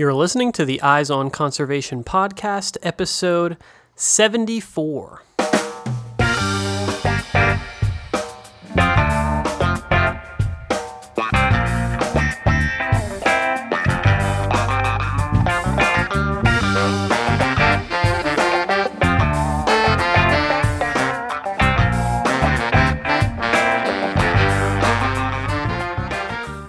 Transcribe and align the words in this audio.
You're 0.00 0.14
listening 0.14 0.50
to 0.52 0.64
the 0.64 0.80
Eyes 0.80 1.10
on 1.10 1.28
Conservation 1.28 2.04
podcast, 2.04 2.78
episode 2.82 3.58
74. 3.96 5.22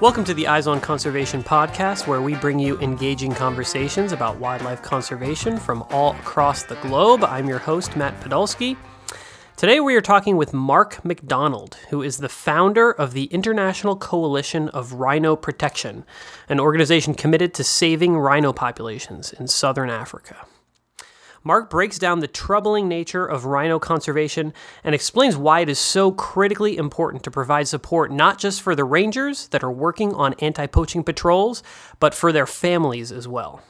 Welcome 0.02 0.24
to 0.24 0.34
the 0.34 0.48
Eyes 0.48 0.66
on 0.66 0.82
Conservation 0.82 1.44
podcast, 1.44 2.08
where 2.08 2.24
we 2.24 2.34
bring 2.34 2.58
you 2.58 2.76
engaging 2.80 3.36
conversations 3.36 4.14
about 4.14 4.38
wildlife 4.38 4.82
conservation 4.82 5.60
from 5.60 5.84
all 5.92 6.14
across 6.14 6.64
the 6.64 6.74
globe. 6.78 7.24
I'm 7.24 7.48
your 7.48 7.60
host, 7.60 7.96
Matt 7.96 8.20
Podolsky. 8.20 8.78
Today 9.58 9.80
we 9.80 9.96
are 9.96 10.02
talking 10.02 10.38
with 10.38 10.56
Marc 10.56 11.06
McDonald, 11.06 11.76
who 11.92 12.02
is 12.02 12.18
the 12.18 12.30
founder 12.30 12.90
of 12.90 13.14
the 13.14 13.26
International 13.26 13.96
Coalition 13.96 14.70
of 14.70 14.94
Rhino 14.94 15.36
Protection, 15.36 16.04
an 16.50 16.60
organization 16.60 17.14
committed 17.14 17.54
to 17.54 17.64
saving 17.64 18.18
rhino 18.18 18.52
populations 18.52 19.32
in 19.34 19.48
southern 19.48 19.92
Africa. 19.92 20.48
Marc 21.44 21.70
breaks 21.70 21.98
down 21.98 22.20
the 22.20 22.28
troubling 22.28 22.88
nature 22.88 23.26
of 23.26 23.46
rhino 23.46 23.80
conservation 23.80 24.54
and 24.84 24.94
explains 24.94 25.36
why 25.36 25.62
it 25.62 25.70
is 25.70 25.80
so 25.80 26.12
critically 26.12 26.78
important 26.78 27.24
to 27.24 27.32
provide 27.32 27.68
support 27.68 28.12
not 28.12 28.38
just 28.38 28.62
for 28.62 28.76
the 28.76 28.84
rangers 28.84 29.48
that 29.48 29.64
are 29.64 29.72
working 29.72 30.14
on 30.14 30.36
anti 30.36 30.68
poaching 30.68 31.04
patrols, 31.04 31.64
but 32.00 32.14
for 32.14 32.32
their 32.32 32.46
families 32.46 33.12
as 33.12 33.28
well. 33.28 33.62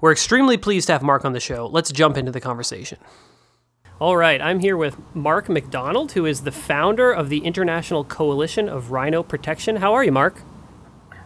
We're 0.00 0.12
extremely 0.12 0.56
pleased 0.56 0.88
to 0.88 0.94
have 0.94 1.02
Marc 1.02 1.24
on 1.24 1.32
the 1.32 1.40
show. 1.40 1.66
Let's 1.66 1.92
jump 1.92 2.16
into 2.16 2.32
the 2.32 2.40
conversation. 2.40 2.98
All 3.98 4.16
right, 4.16 4.42
I'm 4.42 4.60
here 4.60 4.76
with 4.76 4.96
Marc 5.14 5.48
McDonald, 5.48 6.12
who 6.12 6.26
is 6.26 6.42
the 6.42 6.52
founder 6.52 7.10
of 7.10 7.30
the 7.30 7.38
International 7.38 8.04
Coalition 8.04 8.68
of 8.68 8.90
Rhino 8.90 9.22
Protection. 9.22 9.76
How 9.76 9.94
are 9.94 10.04
you, 10.04 10.12
Marc? 10.12 10.42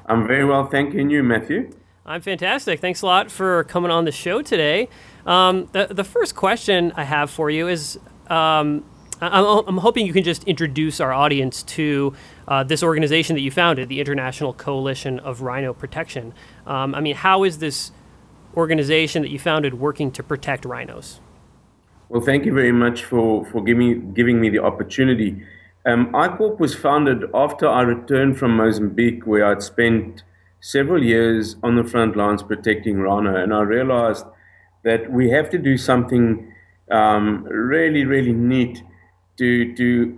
I'm 0.07 0.27
very 0.27 0.45
well, 0.45 0.67
thank 0.67 0.95
you. 0.95 1.01
And 1.01 1.11
you, 1.11 1.23
Matthew? 1.23 1.73
I'm 2.07 2.21
fantastic. 2.21 2.81
Thanks 2.81 3.03
a 3.03 3.07
lot 3.07 3.31
for 3.31 3.65
coming 3.65 3.91
on 3.91 4.05
the 4.05 4.13
show 4.13 4.43
today. 4.43 4.89
Um, 5.27 5.69
the, 5.73 5.89
the 5.91 6.05
first 6.05 6.35
question 6.35 6.93
I 6.97 7.05
have 7.05 7.31
for 7.31 7.51
you 7.51 7.69
is 7.69 7.99
um, 8.29 8.85
I'm, 9.21 9.45
I'm, 9.69 9.77
hoping 9.79 10.07
you 10.07 10.13
can 10.13 10.25
just 10.25 10.45
introduce 10.45 11.01
our 11.01 11.13
audience 11.13 11.63
to 11.65 12.15
uh, 12.49 12.65
this 12.65 12.83
organization 12.83 13.35
that 13.37 13.43
you 13.43 13.51
founded, 13.51 13.89
the 13.89 14.01
International 14.01 14.55
Coalition 14.55 15.19
of 15.21 15.43
Rhino 15.43 15.75
Protection. 15.75 16.33
Um, 16.67 16.95
I 16.95 17.01
mean, 17.01 17.17
how 17.17 17.45
is 17.45 17.59
this 17.59 17.93
organization 18.57 19.23
that 19.23 19.31
you 19.31 19.39
founded 19.39 19.75
working 19.75 20.11
to 20.13 20.23
protect 20.23 20.65
rhinos? 20.65 21.21
Well, 22.09 22.23
thank 22.23 22.45
you 22.45 22.53
very 22.53 22.73
much 22.73 23.05
for, 23.05 23.45
for 23.47 23.63
giving, 23.63 24.13
giving 24.15 24.41
me 24.41 24.49
the 24.49 24.59
opportunity. 24.61 25.45
Um, 25.87 26.13
ICORP 26.13 26.59
was 26.59 26.75
founded 26.75 27.25
after 27.35 27.69
I 27.69 27.83
returned 27.83 28.39
from 28.39 28.57
Mozambique, 28.57 29.27
where 29.27 29.47
I'd 29.47 29.63
spent 29.63 30.25
several 30.61 31.03
years 31.03 31.57
on 31.63 31.77
the 31.77 31.85
front 31.85 32.17
lines 32.17 32.43
protecting 32.43 32.99
rhino, 32.99 33.35
and 33.35 33.55
I 33.55 33.61
realized 33.61 34.25
that 34.83 35.13
we 35.13 35.31
have 35.31 35.51
to 35.51 35.59
do 35.59 35.77
something 35.77 36.53
um, 36.91 37.45
really, 37.45 38.05
really 38.05 38.33
neat 38.33 38.83
to, 39.37 39.75
to 39.75 40.17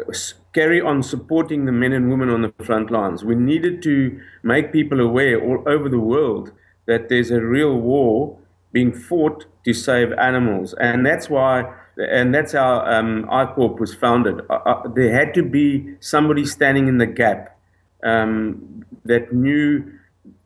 carry 0.52 0.80
on 0.80 1.02
supporting 1.02 1.64
the 1.64 1.72
men 1.72 1.92
and 1.92 2.10
women 2.10 2.28
on 2.28 2.42
the 2.42 2.52
front 2.64 2.90
lines. 2.90 3.24
We 3.24 3.34
needed 3.34 3.82
to 3.82 4.20
make 4.42 4.72
people 4.72 5.00
aware 5.00 5.40
all 5.40 5.62
over 5.66 5.88
the 5.88 6.00
world 6.00 6.52
that 6.86 7.08
there's 7.08 7.30
a 7.30 7.40
real 7.40 7.76
war 7.76 8.38
being 8.72 8.92
fought 8.92 9.46
to 9.64 9.72
save 9.72 10.12
animals. 10.12 10.74
And 10.74 11.04
that's 11.04 11.28
why, 11.28 11.72
and 11.96 12.34
that's 12.34 12.52
how 12.52 12.80
um, 12.80 13.24
ICORP 13.30 13.78
was 13.78 13.94
founded. 13.94 14.40
Uh, 14.48 14.54
uh, 14.54 14.88
there 14.88 15.12
had 15.12 15.34
to 15.34 15.42
be 15.42 15.94
somebody 16.00 16.44
standing 16.44 16.88
in 16.88 16.98
the 16.98 17.06
gap 17.06 17.58
um, 18.02 18.84
that 19.04 19.32
knew 19.32 19.92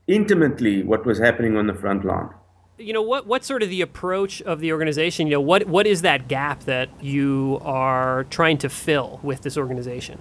intimately 0.07 0.83
what 0.83 1.05
was 1.07 1.19
happening 1.19 1.57
on 1.57 1.67
the 1.67 1.75
front 1.75 2.05
line 2.05 2.31
you 2.79 2.93
know 2.93 3.03
what 3.03 3.27
what's 3.27 3.47
sort 3.47 3.63
of 3.63 3.71
the 3.71 3.81
approach 3.81 4.43
of 4.43 4.61
the 4.61 4.73
organization 4.73 5.27
you 5.27 5.33
know 5.33 5.41
what 5.41 5.67
what 5.67 5.87
is 5.87 6.03
that 6.03 6.29
gap 6.29 6.65
that 6.65 6.89
you 7.03 7.59
are 7.63 8.25
trying 8.25 8.59
to 8.59 8.69
fill 8.69 9.21
with 9.23 9.43
this 9.43 9.57
organization? 9.57 10.19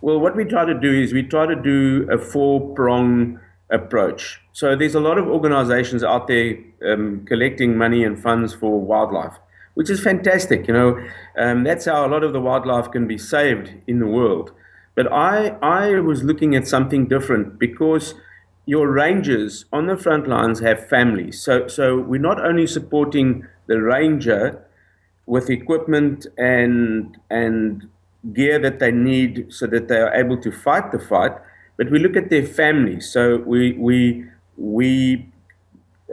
Well 0.00 0.18
what 0.18 0.36
we 0.36 0.44
try 0.44 0.64
to 0.64 0.74
do 0.74 0.92
is 0.92 1.12
we 1.12 1.22
try 1.22 1.46
to 1.46 1.54
do 1.54 2.08
a 2.10 2.18
four 2.18 2.74
prong 2.74 3.40
approach. 3.70 4.40
So 4.52 4.76
there's 4.76 4.94
a 4.94 5.00
lot 5.00 5.18
of 5.18 5.26
organizations 5.26 6.04
out 6.04 6.28
there 6.28 6.56
um, 6.86 7.24
collecting 7.26 7.76
money 7.76 8.04
and 8.04 8.20
funds 8.20 8.52
for 8.54 8.80
wildlife 8.80 9.34
which 9.74 9.90
is 9.90 10.00
fantastic 10.00 10.66
you 10.66 10.74
know. 10.74 11.04
Um, 11.36 11.64
that's 11.64 11.84
how 11.84 12.06
a 12.06 12.08
lot 12.08 12.24
of 12.24 12.32
the 12.32 12.40
wildlife 12.40 12.90
can 12.90 13.06
be 13.06 13.18
saved 13.18 13.70
in 13.86 13.98
the 14.00 14.06
world. 14.06 14.52
But 14.96 15.12
i 15.12 15.48
i 15.62 16.00
was 16.00 16.24
looking 16.24 16.56
at 16.56 16.66
something 16.66 17.06
different 17.06 17.58
because 17.58 18.14
your 18.66 18.90
rangers 18.90 19.66
on 19.72 19.86
the 19.86 19.96
front 19.96 20.26
lines 20.26 20.60
have 20.60 20.88
families. 20.88 21.40
So, 21.40 21.68
so 21.68 21.98
we're 21.98 22.20
not 22.20 22.44
only 22.44 22.66
supporting 22.66 23.46
the 23.66 23.80
ranger 23.80 24.64
with 25.26 25.50
equipment 25.50 26.26
and 26.36 27.16
and 27.30 27.88
gear 28.32 28.58
that 28.58 28.78
they 28.78 28.90
need 28.90 29.52
so 29.52 29.66
that 29.66 29.88
they 29.88 29.98
are 29.98 30.14
able 30.14 30.40
to 30.40 30.50
fight 30.50 30.92
the 30.92 30.98
fight, 30.98 31.32
but 31.76 31.90
we 31.90 31.98
look 31.98 32.16
at 32.16 32.30
their 32.30 32.46
families. 32.46 33.10
So 33.10 33.38
we 33.38 33.72
we 33.72 34.26
we 34.56 35.28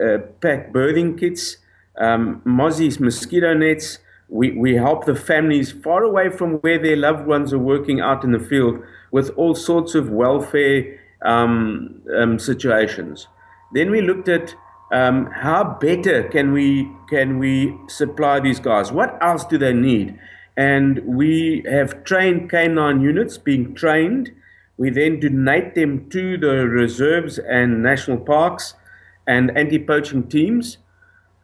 uh, 0.02 0.18
pack 0.40 0.72
birthing 0.72 1.18
kits, 1.18 1.58
um, 1.96 2.42
mozzies, 2.44 3.00
mosquito 3.00 3.54
nets. 3.54 3.98
We, 4.28 4.52
we 4.52 4.76
help 4.76 5.04
the 5.04 5.14
families 5.14 5.72
far 5.72 6.04
away 6.04 6.30
from 6.30 6.54
where 6.60 6.78
their 6.78 6.96
loved 6.96 7.26
ones 7.26 7.52
are 7.52 7.58
working 7.58 8.00
out 8.00 8.24
in 8.24 8.32
the 8.32 8.38
field 8.38 8.82
with 9.10 9.28
all 9.36 9.54
sorts 9.54 9.94
of 9.94 10.08
welfare 10.08 10.98
um, 11.24 12.02
um, 12.16 12.38
situations. 12.38 13.28
Then 13.72 13.90
we 13.90 14.00
looked 14.02 14.28
at 14.28 14.54
um, 14.92 15.26
how 15.32 15.78
better 15.80 16.24
can 16.24 16.52
we 16.52 16.90
can 17.08 17.38
we 17.38 17.74
supply 17.88 18.40
these 18.40 18.60
guys? 18.60 18.92
What 18.92 19.16
else 19.22 19.44
do 19.44 19.56
they 19.56 19.72
need? 19.72 20.18
And 20.56 21.00
we 21.06 21.64
have 21.68 22.04
trained 22.04 22.50
canine 22.50 23.00
units 23.00 23.38
being 23.38 23.74
trained. 23.74 24.32
We 24.76 24.90
then 24.90 25.20
donate 25.20 25.74
them 25.74 26.10
to 26.10 26.36
the 26.36 26.68
reserves 26.68 27.38
and 27.38 27.82
national 27.82 28.18
parks 28.18 28.74
and 29.26 29.56
anti-poaching 29.56 30.28
teams. 30.28 30.78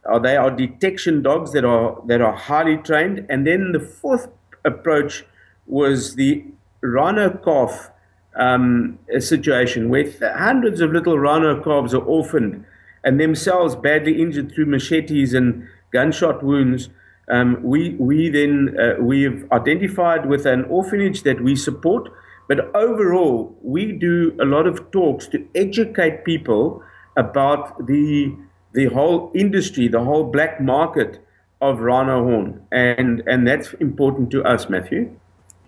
Uh, 0.05 0.19
they 0.19 0.37
are 0.37 0.51
detection 0.51 1.23
dogs 1.23 1.53
that 1.53 1.65
are 1.65 2.03
that 2.07 2.21
are 2.21 2.37
highly 2.37 2.77
trained. 2.77 3.25
And 3.31 3.47
then 3.47 3.73
the 3.73 3.81
fourth 3.81 4.29
approach 4.65 5.25
was 5.67 6.17
the 6.17 6.45
rhino 6.83 7.31
cough 7.31 7.91
um, 8.39 8.99
a 9.15 9.21
situation 9.21 9.89
where 9.89 10.11
hundreds 10.23 10.81
of 10.81 10.93
little 10.93 11.19
rhino 11.19 11.63
calves 11.63 11.93
are 11.93 12.03
orphaned 12.03 12.65
and 13.05 13.21
themselves 13.21 13.77
badly 13.77 14.21
injured 14.21 14.53
through 14.53 14.67
machetes 14.67 15.35
and 15.35 15.69
gunshot 15.93 16.43
wounds. 16.43 16.89
Um, 17.31 17.63
we 17.63 17.95
we 17.97 18.31
then 18.31 18.77
uh, 18.79 19.03
we've 19.03 19.45
identified 19.53 20.27
with 20.27 20.47
an 20.47 20.65
orphanage 20.65 21.25
that 21.25 21.43
we 21.43 21.57
support, 21.57 22.11
but 22.49 22.75
overall 22.75 23.57
we 23.63 23.93
do 23.93 24.35
a 24.41 24.45
lot 24.45 24.67
of 24.67 24.91
talks 24.91 25.27
to 25.29 25.47
educate 25.55 26.25
people 26.25 26.83
about 27.17 27.87
the 27.87 28.35
the 28.73 28.87
whole 28.87 29.31
industry, 29.35 29.89
the 29.89 30.05
whole 30.05 30.25
black 30.25 30.61
market 30.61 31.19
of 31.61 31.81
rhino 31.81 32.25
horn, 32.25 32.63
and 32.71 33.23
and 33.27 33.47
that's 33.47 33.75
important 33.75 34.31
to 34.31 34.43
us, 34.45 34.71
Matthew 34.71 35.11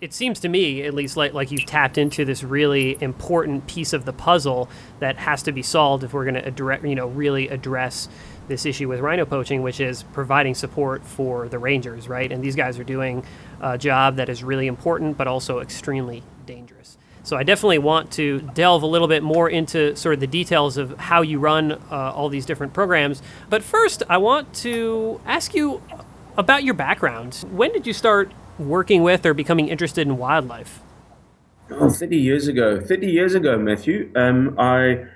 it 0.00 0.14
seems 0.14 0.40
to 0.40 0.48
me, 0.48 0.82
at 0.82 0.94
least, 0.94 1.16
like 1.16 1.34
like 1.34 1.50
you've 1.50 1.66
tapped 1.66 1.98
into 1.98 2.24
this 2.24 2.42
really 2.42 3.00
important 3.02 3.66
piece 3.66 3.92
of 3.92 4.04
the 4.04 4.12
puzzle 4.12 4.68
that 4.98 5.16
has 5.18 5.42
to 5.42 5.52
be 5.52 5.62
solved 5.62 6.04
if 6.04 6.12
we're 6.12 6.24
going 6.24 6.34
to 6.34 6.46
address, 6.46 6.82
you 6.82 6.94
know, 6.94 7.08
really 7.08 7.48
address 7.48 8.08
this 8.48 8.66
issue 8.66 8.88
with 8.88 9.00
rhino 9.00 9.24
poaching, 9.24 9.62
which 9.62 9.80
is 9.80 10.02
providing 10.12 10.54
support 10.54 11.04
for 11.04 11.48
the 11.48 11.58
rangers, 11.58 12.08
right? 12.08 12.32
And 12.32 12.42
these 12.42 12.56
guys 12.56 12.78
are 12.78 12.84
doing 12.84 13.24
a 13.60 13.78
job 13.78 14.16
that 14.16 14.28
is 14.28 14.42
really 14.42 14.66
important, 14.66 15.16
but 15.16 15.26
also 15.28 15.60
extremely 15.60 16.22
dangerous. 16.46 16.98
So 17.22 17.36
I 17.36 17.42
definitely 17.42 17.78
want 17.78 18.10
to 18.12 18.40
delve 18.54 18.82
a 18.82 18.86
little 18.86 19.06
bit 19.06 19.22
more 19.22 19.48
into 19.48 19.94
sort 19.94 20.14
of 20.14 20.20
the 20.20 20.26
details 20.26 20.78
of 20.78 20.98
how 20.98 21.20
you 21.20 21.38
run 21.38 21.72
uh, 21.72 22.12
all 22.14 22.28
these 22.30 22.46
different 22.46 22.72
programs. 22.72 23.22
But 23.50 23.62
first, 23.62 24.02
I 24.08 24.16
want 24.16 24.52
to 24.54 25.20
ask 25.26 25.54
you 25.54 25.82
about 26.38 26.64
your 26.64 26.74
background. 26.74 27.44
When 27.52 27.72
did 27.72 27.86
you 27.86 27.92
start 27.92 28.32
working 28.60 29.02
with 29.02 29.24
or 29.26 29.34
becoming 29.34 29.68
interested 29.68 30.06
in 30.06 30.18
wildlife? 30.18 30.80
Oh, 31.70 31.88
30 31.88 32.16
years 32.16 32.48
ago. 32.48 32.80
30 32.80 33.06
years 33.06 33.34
ago, 33.34 33.58
Matthew, 33.58 34.10
um, 34.16 34.54
I 34.58 35.06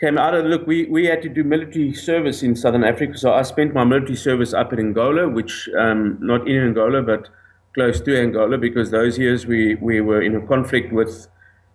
came 0.00 0.18
out 0.18 0.34
of, 0.34 0.46
look, 0.46 0.66
we, 0.66 0.86
we 0.86 1.06
had 1.06 1.22
to 1.22 1.28
do 1.28 1.44
military 1.44 1.92
service 1.92 2.42
in 2.42 2.56
Southern 2.56 2.84
Africa. 2.84 3.16
So 3.18 3.32
I 3.32 3.42
spent 3.42 3.74
my 3.74 3.84
military 3.84 4.16
service 4.16 4.52
up 4.54 4.72
in 4.72 4.78
Angola, 4.78 5.28
which, 5.28 5.68
um, 5.78 6.18
not 6.20 6.48
in 6.48 6.58
Angola, 6.58 7.02
but 7.02 7.28
close 7.74 8.00
to 8.00 8.18
Angola, 8.18 8.58
because 8.58 8.90
those 8.90 9.18
years 9.18 9.46
we, 9.46 9.76
we 9.76 10.00
were 10.00 10.22
in 10.22 10.36
a 10.36 10.40
conflict 10.40 10.92
with, 10.92 11.28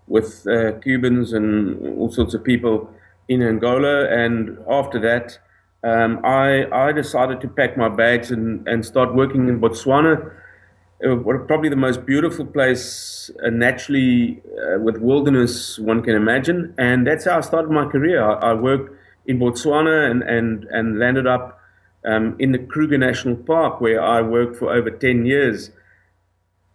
with 0.08 0.46
uh, 0.48 0.74
Cubans 0.80 1.34
and 1.34 1.98
all 1.98 2.12
sorts 2.12 2.34
of 2.34 2.44
people 2.44 2.90
in 3.28 3.42
Angola, 3.44 4.08
and 4.10 4.58
after 4.70 5.00
that, 5.00 5.38
um, 5.84 6.20
I 6.24 6.66
I 6.72 6.92
decided 6.92 7.42
to 7.42 7.48
pack 7.48 7.78
my 7.78 7.90
bags 7.90 8.32
and, 8.32 8.68
and 8.68 8.86
start 8.86 9.14
working 9.14 9.48
in 9.48 9.60
Botswana. 9.60 10.32
Uh, 11.06 11.16
probably 11.46 11.70
the 11.70 11.76
most 11.76 12.08
beautiful 12.08 12.44
place 12.44 13.30
uh, 13.46 13.52
naturally 13.52 14.42
uh, 14.58 14.80
with 14.80 14.98
wilderness 14.98 15.78
one 15.78 16.02
can 16.02 16.16
imagine, 16.16 16.74
and 16.80 17.06
that's 17.06 17.26
how 17.26 17.38
I 17.38 17.42
started 17.42 17.70
my 17.70 17.86
career. 17.86 18.24
I, 18.24 18.50
I 18.50 18.54
worked 18.56 18.98
in 19.28 19.38
Botswana 19.38 20.10
and 20.10 20.24
and 20.24 20.64
and 20.72 20.98
landed 20.98 21.28
up 21.28 21.60
um, 22.04 22.36
in 22.40 22.52
the 22.52 22.58
Kruger 22.58 22.98
National 22.98 23.36
Park 23.36 23.80
where 23.80 24.02
I 24.02 24.24
worked 24.24 24.58
for 24.58 24.74
over 24.74 24.90
ten 24.90 25.28
years, 25.28 25.70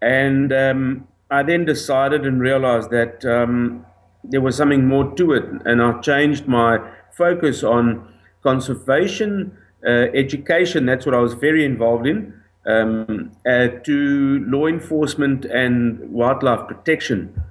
and 0.00 0.52
um, 0.52 1.08
I 1.28 1.42
then 1.42 1.64
decided 1.64 2.24
and 2.24 2.40
realized 2.40 2.90
that 2.90 3.24
um, 3.24 3.84
there 4.22 4.40
was 4.40 4.54
something 4.56 4.86
more 4.86 5.12
to 5.16 5.32
it, 5.32 5.46
and 5.64 5.82
I 5.82 6.00
changed 6.00 6.46
my 6.46 6.78
focus 7.10 7.64
on 7.64 8.06
conservation, 8.44 9.58
uh, 9.84 10.06
education. 10.14 10.86
That's 10.86 11.06
what 11.06 11.14
I 11.16 11.18
was 11.18 11.34
very 11.34 11.64
involved 11.64 12.06
in. 12.06 12.34
Um, 12.64 13.32
uh, 13.44 13.68
to 13.82 14.44
law 14.46 14.66
enforcement 14.68 15.44
and 15.44 15.98
wildlife 16.12 16.68
protection, 16.68 17.42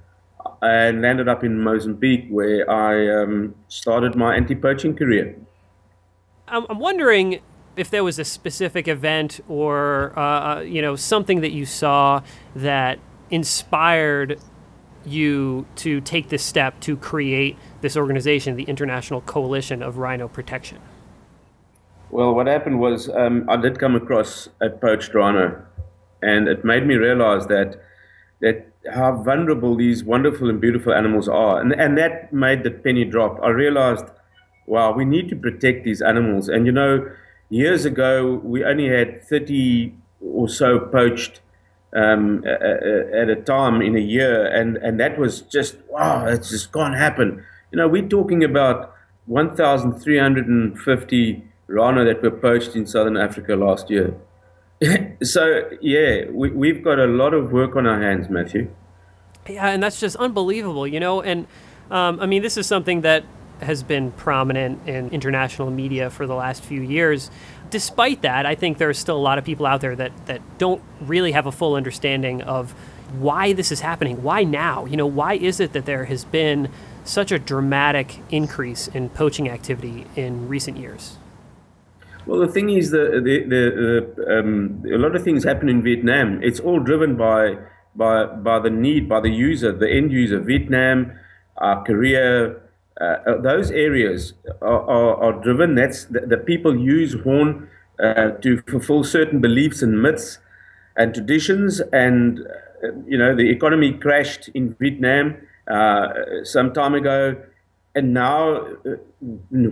and 0.61 1.01
landed 1.01 1.27
up 1.27 1.43
in 1.43 1.59
Mozambique, 1.59 2.27
where 2.29 2.69
I 2.69 3.23
um, 3.23 3.55
started 3.67 4.15
my 4.15 4.35
anti-poaching 4.35 4.95
career. 4.95 5.35
I'm 6.47 6.79
wondering 6.79 7.41
if 7.75 7.89
there 7.89 8.03
was 8.03 8.19
a 8.19 8.25
specific 8.25 8.87
event 8.87 9.39
or 9.47 10.13
uh, 10.17 10.21
uh, 10.21 10.59
you 10.61 10.81
know 10.81 10.95
something 10.95 11.41
that 11.41 11.51
you 11.51 11.65
saw 11.65 12.21
that 12.55 12.99
inspired 13.29 14.39
you 15.05 15.65
to 15.75 16.01
take 16.01 16.29
this 16.29 16.43
step 16.43 16.79
to 16.81 16.95
create 16.95 17.57
this 17.81 17.97
organization, 17.97 18.55
the 18.55 18.63
International 18.63 19.21
Coalition 19.21 19.81
of 19.81 19.97
Rhino 19.97 20.27
Protection? 20.27 20.79
Well, 22.11 22.35
what 22.35 22.47
happened 22.47 22.79
was 22.79 23.09
um, 23.09 23.45
I 23.49 23.55
did 23.57 23.79
come 23.79 23.95
across 23.95 24.49
a 24.59 24.69
poached 24.69 25.13
rhino, 25.13 25.65
and 26.21 26.47
it 26.47 26.65
made 26.65 26.85
me 26.85 26.95
realize 26.95 27.47
that 27.47 27.81
that 28.41 28.67
how 28.93 29.21
vulnerable 29.23 29.75
these 29.75 30.03
wonderful 30.03 30.49
and 30.49 30.59
beautiful 30.59 30.93
animals 30.93 31.29
are, 31.29 31.61
and 31.61 31.73
and 31.73 31.97
that 31.97 32.33
made 32.33 32.63
the 32.63 32.71
penny 32.71 33.05
drop. 33.05 33.39
I 33.41 33.49
realized, 33.49 34.05
wow, 34.67 34.91
we 34.91 35.05
need 35.05 35.29
to 35.29 35.35
protect 35.35 35.85
these 35.85 36.01
animals. 36.01 36.49
And 36.49 36.65
you 36.65 36.71
know, 36.73 37.09
years 37.49 37.85
ago 37.85 38.41
we 38.43 38.63
only 38.65 38.89
had 38.89 39.23
thirty 39.23 39.95
or 40.19 40.49
so 40.49 40.79
poached 40.79 41.39
um, 41.93 42.43
at 42.45 43.29
a 43.29 43.35
time 43.35 43.81
in 43.81 43.95
a 43.95 43.99
year, 43.99 44.45
and, 44.45 44.77
and 44.77 44.99
that 44.99 45.17
was 45.17 45.41
just 45.41 45.77
wow, 45.89 46.25
it 46.27 46.43
just 46.43 46.71
can't 46.73 46.95
happen. 46.95 47.43
You 47.71 47.77
know, 47.77 47.87
we're 47.87 48.07
talking 48.07 48.43
about 48.43 48.93
1,350 49.27 51.43
rhino 51.71 52.05
that 52.05 52.21
were 52.21 52.31
poached 52.31 52.75
in 52.75 52.85
southern 52.85 53.17
Africa 53.17 53.55
last 53.55 53.89
year. 53.89 54.15
so 55.23 55.69
yeah, 55.81 56.25
we, 56.29 56.51
we've 56.51 56.83
got 56.83 56.99
a 56.99 57.07
lot 57.07 57.33
of 57.33 57.51
work 57.51 57.75
on 57.75 57.85
our 57.85 58.01
hands, 58.01 58.29
Matthew. 58.29 58.73
Yeah, 59.49 59.69
and 59.69 59.81
that's 59.81 59.99
just 59.99 60.15
unbelievable, 60.17 60.87
you 60.87 60.99
know. 60.99 61.21
And 61.21 61.47
um, 61.89 62.19
I 62.19 62.25
mean, 62.25 62.41
this 62.41 62.57
is 62.57 62.67
something 62.67 63.01
that 63.01 63.23
has 63.61 63.83
been 63.83 64.11
prominent 64.13 64.87
in 64.87 65.09
international 65.09 65.69
media 65.69 66.09
for 66.09 66.25
the 66.25 66.33
last 66.33 66.63
few 66.63 66.81
years 66.81 67.29
despite 67.71 68.21
that, 68.21 68.45
I 68.45 68.53
think 68.53 68.77
there's 68.77 68.99
still 68.99 69.17
a 69.17 69.19
lot 69.19 69.39
of 69.39 69.45
people 69.45 69.65
out 69.65 69.81
there 69.81 69.95
that, 69.95 70.27
that 70.27 70.41
don't 70.59 70.83
really 70.99 71.31
have 71.31 71.47
a 71.47 71.51
full 71.51 71.73
understanding 71.73 72.43
of 72.43 72.73
why 73.17 73.53
this 73.53 73.71
is 73.71 73.79
happening. 73.79 74.21
Why 74.21 74.43
now? 74.43 74.85
You 74.85 74.97
know, 74.97 75.07
why 75.07 75.33
is 75.33 75.59
it 75.59 75.73
that 75.73 75.85
there 75.85 76.05
has 76.05 76.23
been 76.23 76.69
such 77.03 77.31
a 77.31 77.39
dramatic 77.39 78.19
increase 78.29 78.87
in 78.87 79.09
poaching 79.09 79.49
activity 79.49 80.05
in 80.15 80.47
recent 80.47 80.77
years? 80.77 81.17
Well, 82.31 82.39
the 82.39 82.47
thing 82.47 82.69
is, 82.69 82.91
the, 82.91 83.19
the, 83.21 83.43
the, 83.43 84.39
um, 84.39 84.85
a 84.89 84.97
lot 84.97 85.17
of 85.17 85.21
things 85.21 85.43
happen 85.43 85.67
in 85.67 85.83
Vietnam. 85.83 86.41
It's 86.41 86.61
all 86.61 86.79
driven 86.79 87.17
by 87.17 87.57
by 87.93 88.23
by 88.25 88.57
the 88.59 88.69
need, 88.69 89.09
by 89.09 89.19
the 89.19 89.29
user, 89.29 89.73
the 89.73 89.91
end 89.91 90.13
user. 90.13 90.39
Vietnam, 90.39 91.11
uh, 91.57 91.83
Korea, 91.83 92.51
uh, 93.01 93.03
uh, 93.03 93.41
those 93.41 93.69
areas 93.71 94.31
are, 94.61 94.81
are, 94.89 95.15
are, 95.21 95.43
driven. 95.43 95.75
That's 95.75 96.05
the, 96.05 96.21
the 96.21 96.37
people 96.37 96.73
use 96.73 97.17
horn 97.21 97.67
uh, 98.01 98.29
to 98.43 98.61
fulfill 98.61 99.03
certain 99.03 99.41
beliefs 99.41 99.81
and 99.81 100.01
myths 100.01 100.39
and 100.95 101.13
traditions. 101.13 101.81
And 101.91 102.39
uh, 102.39 102.93
you 103.05 103.17
know, 103.17 103.35
the 103.35 103.49
economy 103.49 103.91
crashed 103.91 104.47
in 104.53 104.73
Vietnam 104.79 105.35
uh, 105.69 106.07
some 106.45 106.73
time 106.73 106.93
ago, 106.93 107.35
and 107.95 108.13
now 108.13 108.65
uh, 108.85 108.95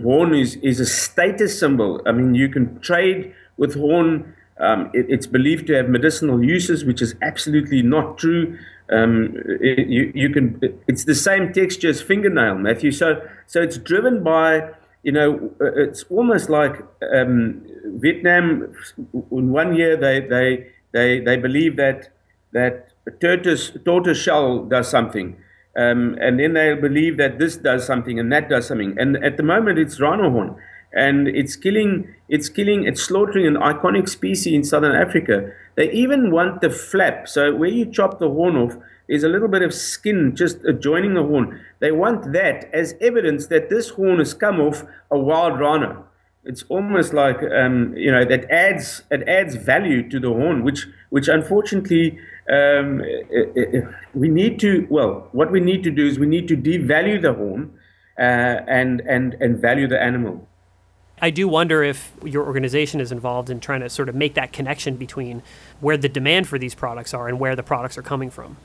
horn 0.02 0.34
is 0.34 0.56
is 0.56 0.80
a 0.80 0.86
status 0.86 1.58
symbol. 1.58 2.00
I 2.06 2.12
mean, 2.12 2.34
you 2.34 2.48
can 2.48 2.80
trade 2.80 3.34
with 3.56 3.74
horn. 3.74 4.34
Um, 4.58 4.90
it, 4.92 5.06
it's 5.08 5.26
believed 5.26 5.66
to 5.68 5.74
have 5.74 5.88
medicinal 5.88 6.44
uses, 6.44 6.84
which 6.84 7.00
is 7.00 7.14
absolutely 7.22 7.82
not 7.82 8.18
true. 8.18 8.58
Um, 8.90 9.34
it, 9.60 9.88
you, 9.88 10.12
you 10.14 10.30
can. 10.30 10.60
It's 10.86 11.04
the 11.04 11.14
same 11.14 11.52
texture 11.52 11.88
as 11.88 12.02
fingernail, 12.02 12.56
Matthew. 12.56 12.92
So 12.92 13.22
so 13.46 13.62
it's 13.62 13.78
driven 13.78 14.22
by 14.22 14.70
you 15.02 15.12
know 15.12 15.52
uh, 15.60 15.72
it's 15.74 16.04
almost 16.10 16.50
like 16.50 16.82
um, 17.14 17.62
Vietnam. 17.84 18.74
In 19.30 19.50
one 19.50 19.74
year, 19.74 19.96
they 19.96 20.20
they 20.20 20.66
they 20.92 21.20
they 21.20 21.36
believe 21.36 21.76
that 21.76 22.10
that 22.52 22.92
tortoise 23.20 23.70
tortoise 23.84 24.18
shell 24.18 24.64
does 24.64 24.90
something. 24.90 25.36
Um, 25.76 26.16
and 26.20 26.40
then 26.40 26.54
they 26.54 26.74
believe 26.74 27.16
that 27.18 27.38
this 27.38 27.56
does 27.56 27.86
something 27.86 28.18
and 28.18 28.32
that 28.32 28.48
does 28.48 28.66
something. 28.66 28.96
And 28.98 29.16
at 29.24 29.36
the 29.36 29.42
moment, 29.42 29.78
it's 29.78 30.00
rhino 30.00 30.30
horn, 30.30 30.56
and 30.92 31.28
it's 31.28 31.54
killing, 31.54 32.12
it's 32.28 32.48
killing, 32.48 32.84
it's 32.84 33.02
slaughtering 33.02 33.46
an 33.46 33.54
iconic 33.54 34.08
species 34.08 34.52
in 34.52 34.64
southern 34.64 34.96
Africa. 34.96 35.52
They 35.76 35.90
even 35.92 36.32
want 36.32 36.60
the 36.60 36.70
flap. 36.70 37.28
So 37.28 37.54
where 37.54 37.70
you 37.70 37.86
chop 37.86 38.18
the 38.18 38.28
horn 38.28 38.56
off, 38.56 38.76
is 39.10 39.24
a 39.24 39.28
little 39.28 39.48
bit 39.48 39.60
of 39.60 39.74
skin 39.74 40.34
just 40.36 40.64
adjoining 40.64 41.14
the 41.14 41.22
horn. 41.22 41.60
They 41.80 41.90
want 41.90 42.32
that 42.32 42.72
as 42.72 42.94
evidence 43.00 43.48
that 43.48 43.68
this 43.68 43.90
horn 43.90 44.20
has 44.20 44.32
come 44.32 44.60
off 44.60 44.84
a 45.10 45.18
wild 45.18 45.58
rhino. 45.58 46.06
It's 46.44 46.62
almost 46.68 47.12
like 47.12 47.42
um, 47.42 47.92
you 47.96 48.10
know 48.10 48.24
that 48.24 48.50
adds 48.50 49.02
it 49.10 49.28
adds 49.28 49.56
value 49.56 50.08
to 50.08 50.20
the 50.20 50.28
horn, 50.28 50.62
which 50.64 50.86
which 51.10 51.28
unfortunately 51.28 52.18
um, 52.50 53.02
we 54.14 54.28
need 54.28 54.58
to. 54.60 54.86
Well, 54.90 55.28
what 55.32 55.50
we 55.50 55.60
need 55.60 55.84
to 55.84 55.90
do 55.90 56.06
is 56.06 56.18
we 56.18 56.26
need 56.26 56.48
to 56.48 56.56
devalue 56.56 57.22
the 57.22 57.32
horn 57.32 57.72
uh, 58.18 58.22
and 58.22 59.00
and 59.02 59.34
and 59.34 59.58
value 59.58 59.86
the 59.86 60.00
animal. 60.02 60.46
I 61.22 61.30
do 61.30 61.46
wonder 61.46 61.82
if 61.82 62.12
your 62.24 62.46
organization 62.46 63.00
is 63.00 63.12
involved 63.12 63.50
in 63.50 63.60
trying 63.60 63.80
to 63.80 63.90
sort 63.90 64.08
of 64.08 64.14
make 64.14 64.34
that 64.34 64.52
connection 64.52 64.96
between 64.96 65.42
where 65.80 65.98
the 65.98 66.08
demand 66.08 66.48
for 66.48 66.58
these 66.58 66.74
products 66.74 67.12
are 67.12 67.28
and 67.28 67.38
where 67.38 67.54
the 67.54 67.62
products 67.62 67.98
are 67.98 68.02
coming 68.02 68.30
from. 68.30 68.56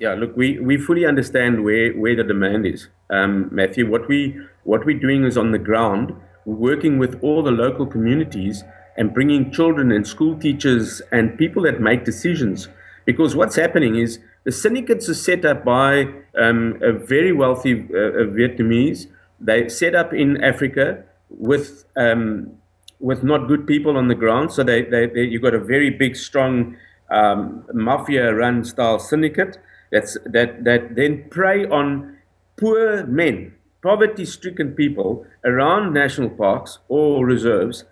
Yeah, 0.00 0.14
look, 0.14 0.36
we, 0.36 0.58
we 0.58 0.76
fully 0.76 1.06
understand 1.06 1.64
where, 1.64 1.92
where 1.92 2.14
the 2.14 2.24
demand 2.24 2.66
is, 2.66 2.88
um, 3.08 3.48
Matthew. 3.50 3.88
What 3.88 4.08
we 4.08 4.38
what 4.64 4.84
we're 4.84 4.98
doing 4.98 5.24
is 5.24 5.38
on 5.38 5.52
the 5.52 5.58
ground, 5.58 6.14
we're 6.44 6.74
working 6.74 6.98
with 6.98 7.22
all 7.22 7.42
the 7.42 7.52
local 7.52 7.86
communities 7.86 8.62
and 8.96 9.12
bringing 9.12 9.50
children 9.50 9.92
and 9.92 10.06
school 10.06 10.38
teachers 10.38 11.02
and 11.12 11.36
people 11.38 11.62
that 11.62 11.80
make 11.80 12.04
decisions. 12.04 12.68
Because 13.04 13.36
what's 13.36 13.56
happening 13.56 13.96
is 13.96 14.18
the 14.44 14.52
syndicates 14.52 15.08
are 15.08 15.14
set 15.14 15.44
up 15.44 15.64
by 15.64 16.08
um, 16.38 16.78
a 16.82 16.92
very 16.92 17.32
wealthy 17.32 17.72
uh, 17.72 18.26
Vietnamese. 18.38 19.06
They 19.40 19.68
set 19.68 19.94
up 19.94 20.12
in 20.12 20.42
Africa 20.42 21.04
with 21.28 21.84
um, 21.96 22.52
with 22.98 23.22
not 23.22 23.46
good 23.46 23.66
people 23.66 23.96
on 23.96 24.08
the 24.08 24.14
ground. 24.14 24.52
So 24.52 24.62
they, 24.62 24.82
they, 24.82 25.06
they 25.06 25.24
you've 25.24 25.42
got 25.42 25.54
a 25.54 25.60
very 25.60 25.90
big, 25.90 26.16
strong 26.16 26.76
um, 27.10 27.64
mafia-run 27.74 28.64
style 28.64 28.98
syndicate 28.98 29.58
that's, 29.92 30.16
that 30.24 30.64
that 30.64 30.96
then 30.96 31.28
prey 31.30 31.66
on 31.66 32.16
poor 32.56 33.06
men, 33.06 33.54
poverty-stricken 33.82 34.72
people 34.72 35.26
around 35.44 35.92
national 35.92 36.30
parks 36.30 36.78
or 36.88 37.24
reserves. 37.24 37.84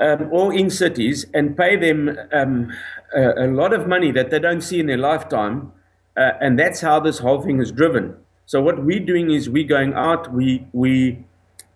Um, 0.00 0.28
or 0.32 0.54
in 0.54 0.70
cities 0.70 1.26
and 1.34 1.56
pay 1.56 1.76
them 1.76 2.18
um, 2.32 2.72
a, 3.14 3.44
a, 3.44 3.46
lot 3.46 3.74
of 3.74 3.86
money 3.86 4.10
that 4.10 4.30
they 4.30 4.38
don't 4.38 4.62
see 4.62 4.80
in 4.80 4.86
their 4.86 4.96
lifetime. 4.96 5.70
Uh, 6.16 6.30
and 6.40 6.58
that's 6.58 6.80
how 6.80 6.98
this 6.98 7.18
whole 7.18 7.42
thing 7.42 7.60
is 7.60 7.70
driven. 7.70 8.16
So 8.46 8.60
what 8.60 8.84
we're 8.84 9.04
doing 9.04 9.30
is 9.30 9.50
we're 9.50 9.68
going 9.68 9.92
out, 9.94 10.32
we 10.32 10.66
we 10.72 11.24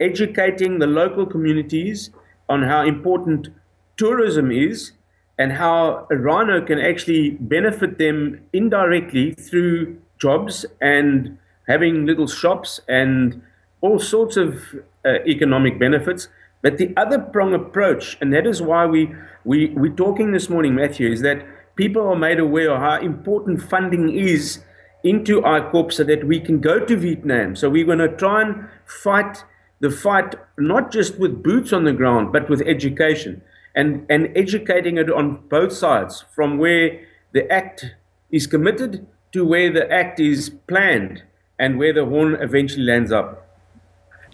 educating 0.01 0.79
the 0.79 0.87
local 0.87 1.27
communities 1.27 2.11
on 2.49 2.63
how 2.63 2.85
important 2.87 3.49
tourism 3.97 4.51
is 4.51 4.93
and 5.39 5.53
how 5.53 6.07
rhino 6.11 6.61
can 6.65 6.79
actually 6.79 7.31
benefit 7.41 7.99
them 7.99 8.41
indirectly 8.53 9.33
through 9.35 9.99
jobs 10.19 10.65
and 10.81 11.39
having 11.69 12.07
little 12.07 12.27
shops 12.27 12.81
and 12.89 13.43
all 13.81 13.99
sorts 13.99 14.37
of 14.37 14.63
uh, 15.05 15.19
economic 15.27 15.79
benefits. 15.79 16.29
But 16.67 16.79
the 16.79 16.93
other 16.97 17.21
prong 17.21 17.55
approach, 17.55 18.19
and 18.21 18.33
that 18.33 18.45
is 18.45 18.61
why 18.61 18.87
we, 18.87 19.15
we, 19.45 19.69
we're 19.77 19.95
talking 19.95 20.33
this 20.33 20.51
morning, 20.51 20.75
Matthew, 20.75 21.09
is 21.09 21.21
that 21.21 21.47
people 21.77 22.03
are 22.09 22.17
made 22.17 22.41
aware 22.41 22.73
of 22.73 22.81
how 22.81 23.01
important 23.01 23.63
funding 23.63 24.13
is 24.13 24.65
into 25.05 25.43
ICORP 25.43 25.93
so 25.93 26.03
that 26.03 26.27
we 26.27 26.41
can 26.41 26.59
go 26.59 26.85
to 26.85 26.97
Vietnam. 26.97 27.55
So 27.55 27.71
we're 27.71 27.87
going 27.87 28.01
to 28.01 28.09
try 28.09 28.43
and 28.43 28.69
fight 28.85 29.45
the 29.79 29.93
fight 29.93 30.35
not 30.59 30.91
just 30.91 31.21
with 31.21 31.41
boots 31.41 31.73
on 31.73 31.85
the 31.85 31.93
ground, 31.93 32.33
but 32.33 32.51
with 32.51 32.63
education 32.63 33.43
and, 33.77 34.05
and 34.11 34.37
educating 34.37 34.99
it 34.99 35.09
on 35.09 35.47
both 35.49 35.73
sides 35.73 36.25
from 36.35 36.59
where 36.59 37.01
the 37.31 37.49
act 37.49 37.95
is 38.33 38.49
committed 38.49 39.07
to 39.31 39.47
where 39.47 39.73
the 39.73 39.89
act 39.93 40.19
is 40.19 40.51
planned 40.67 41.23
and 41.61 41.79
where 41.79 41.93
the 41.93 42.07
horn 42.07 42.35
eventually 42.41 42.87
lands 42.87 43.13
up. 43.13 43.46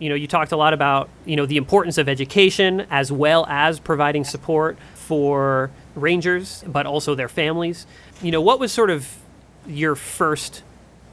You 0.02 0.09
know, 0.09 0.16
you 0.16 0.26
talked 0.26 0.50
a 0.50 0.56
lot 0.56 0.75
about, 0.75 1.09
you 1.25 1.37
know, 1.37 1.47
the 1.47 1.56
importance 1.56 1.97
of 1.97 2.09
education 2.09 2.88
as 2.90 3.12
well 3.12 3.47
as 3.47 3.78
providing 3.78 4.25
support 4.25 4.76
for 4.94 5.71
rangers, 5.94 6.64
but 6.66 6.87
also 6.87 7.14
their 7.14 7.28
families. 7.28 7.87
You 8.21 8.32
know, 8.32 8.40
what 8.40 8.59
was 8.59 8.73
sort 8.73 8.90
of 8.90 9.16
your 9.64 9.94
first 9.94 10.64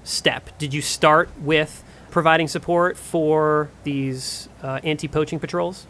step? 0.04 0.58
Did 0.58 0.74
you 0.74 0.82
start 0.82 1.30
with 1.40 1.84
providing 2.10 2.48
support 2.48 2.98
for 2.98 3.70
these 3.84 4.50
uh, 4.64 4.80
anti-poaching 4.84 5.40
patrols? 5.40 5.86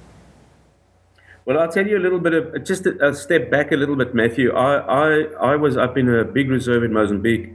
Well, 1.46 1.58
I'll 1.58 1.72
tell 1.72 1.88
you 1.88 1.98
a 1.98 2.04
little 2.04 2.20
bit 2.20 2.34
of 2.34 2.66
just 2.66 2.86
a, 2.86 3.12
a, 3.12 3.16
step 3.16 3.50
back 3.50 3.72
a 3.72 3.78
little 3.78 3.96
bit, 3.96 4.14
Matthew. 4.14 4.52
I, 4.52 4.80
I, 4.80 5.54
I 5.54 5.56
was 5.56 5.78
up 5.78 5.98
in 5.98 6.10
a 6.14 6.26
big 6.26 6.50
reserve 6.50 6.84
in 6.84 6.92
Mozambique, 6.92 7.54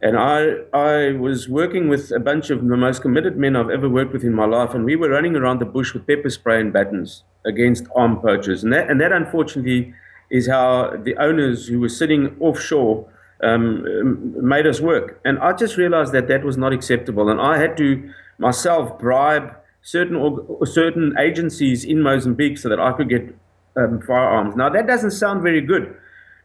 and 0.00 0.18
I, 0.18 0.56
I 0.72 1.12
was 1.12 1.48
working 1.48 1.88
with 1.88 2.10
a 2.10 2.20
bunch 2.20 2.50
of 2.50 2.66
the 2.66 2.76
most 2.76 3.02
committed 3.02 3.36
men 3.36 3.56
I've 3.56 3.70
ever 3.70 3.88
worked 3.88 4.12
with 4.12 4.24
in 4.24 4.34
my 4.34 4.46
life, 4.46 4.74
and 4.74 4.84
we 4.84 4.96
were 4.96 5.10
running 5.10 5.36
around 5.36 5.60
the 5.60 5.64
bush 5.64 5.94
with 5.94 6.06
pepper 6.06 6.30
spray 6.30 6.60
and 6.60 6.72
batons 6.72 7.24
against 7.44 7.86
armed 7.94 8.20
poachers, 8.22 8.62
and 8.62 8.72
that, 8.72 8.90
and 8.90 9.00
that 9.00 9.12
unfortunately 9.12 9.94
is 10.30 10.48
how 10.48 10.96
the 11.04 11.16
owners 11.16 11.68
who 11.68 11.80
were 11.80 11.88
sitting 11.88 12.36
offshore 12.40 13.08
um, 13.42 14.34
made 14.46 14.66
us 14.66 14.80
work. 14.80 15.20
And 15.24 15.38
I 15.38 15.52
just 15.52 15.76
realized 15.76 16.12
that 16.12 16.28
that 16.28 16.44
was 16.44 16.56
not 16.56 16.72
acceptable. 16.72 17.28
And 17.28 17.40
I 17.40 17.58
had 17.58 17.76
to 17.76 18.10
myself 18.38 18.98
bribe 18.98 19.54
certain 19.82 20.16
certain 20.64 21.14
agencies 21.18 21.84
in 21.84 22.02
Mozambique 22.02 22.58
so 22.58 22.68
that 22.68 22.80
I 22.80 22.92
could 22.92 23.08
get 23.08 23.34
um, 23.76 24.00
firearms. 24.00 24.56
Now 24.56 24.68
that 24.70 24.86
doesn't 24.86 25.12
sound 25.12 25.42
very 25.42 25.60
good, 25.60 25.94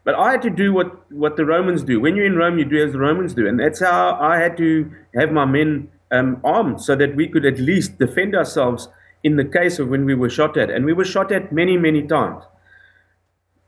but 0.03 0.15
I 0.15 0.31
had 0.31 0.41
to 0.43 0.50
do 0.50 0.74
what 0.74 1.12
what 1.12 1.36
the 1.38 1.46
Romans 1.46 1.84
do. 1.84 2.00
When 2.00 2.15
you're 2.15 2.25
in 2.25 2.36
Rome, 2.36 2.58
you 2.58 2.65
do 2.65 2.84
as 2.84 2.93
the 2.93 3.00
Romans 3.00 3.34
do, 3.34 3.48
and 3.48 3.60
that's 3.60 3.79
how 3.81 4.17
I 4.20 4.38
had 4.38 4.58
to 4.58 4.91
have 5.15 5.31
my 5.31 5.46
men 5.46 5.89
um, 6.12 6.41
armed 6.43 6.81
so 6.81 6.96
that 6.96 7.15
we 7.15 7.27
could 7.27 7.46
at 7.46 7.60
least 7.60 8.00
defend 8.00 8.36
ourselves 8.36 8.89
in 9.24 9.36
the 9.36 9.46
case 9.46 9.77
of 9.79 9.89
when 9.89 10.05
we 10.05 10.15
were 10.15 10.29
shot 10.29 10.58
at, 10.58 10.72
and 10.72 10.86
we 10.86 10.93
were 10.93 11.05
shot 11.05 11.31
at 11.31 11.51
many 11.51 11.77
many 11.77 12.01
times. 12.05 12.43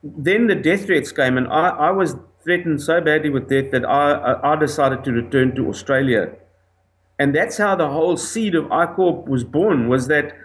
Then 0.03 0.47
the 0.47 0.55
death 0.55 0.85
threats 0.85 1.11
came, 1.11 1.37
and 1.37 1.47
I, 1.47 1.69
I 1.69 1.91
was 1.91 2.15
threatened 2.43 2.81
so 2.81 2.99
badly 2.99 3.29
with 3.29 3.47
death 3.49 3.71
that 3.71 3.85
I, 3.85 4.39
I 4.43 4.55
decided 4.57 5.03
to 5.05 5.11
return 5.11 5.55
to 5.55 5.69
Australia. 5.69 6.33
And 7.17 7.33
that's 7.33 7.57
how 7.57 7.75
the 7.75 7.89
whole 7.89 8.17
seed 8.17 8.53
of 8.53 8.65
ICORP 8.65 9.27
was 9.27 9.45
born, 9.45 9.87
was 9.87 10.07
that 10.07 10.35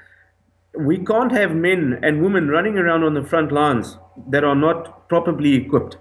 we 0.79 0.99
can't 0.99 1.33
have 1.33 1.57
men 1.57 1.99
and 2.03 2.23
women 2.23 2.49
running 2.49 2.79
around 2.79 3.03
on 3.03 3.15
the 3.15 3.25
front 3.25 3.51
lines 3.51 3.99
that 4.29 4.45
are 4.45 4.55
not 4.55 5.09
properly 5.09 5.55
equipped. 5.55 5.97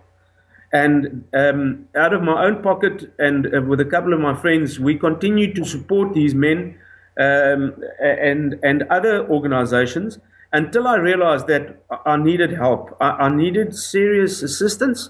And 0.74 1.26
um, 1.34 1.88
out 1.96 2.14
of 2.14 2.22
my 2.22 2.46
own 2.46 2.62
pocket 2.62 3.14
and 3.18 3.54
uh, 3.54 3.62
with 3.62 3.80
a 3.80 3.86
couple 3.86 4.14
of 4.14 4.20
my 4.20 4.36
friends, 4.36 4.80
we 4.80 4.98
continue 4.98 5.54
to 5.54 5.64
support 5.64 6.14
these 6.14 6.36
men 6.36 6.78
um, 7.20 7.82
and, 8.02 8.60
and 8.64 8.84
other 8.90 9.28
organizations 9.30 10.20
until 10.52 10.88
I 10.88 10.96
realized 10.96 11.48
that 11.48 11.84
I 12.06 12.18
needed 12.18 12.52
help. 12.52 12.98
I, 13.00 13.10
I 13.12 13.30
needed 13.30 13.76
serious 13.76 14.44
assistance 14.44 15.10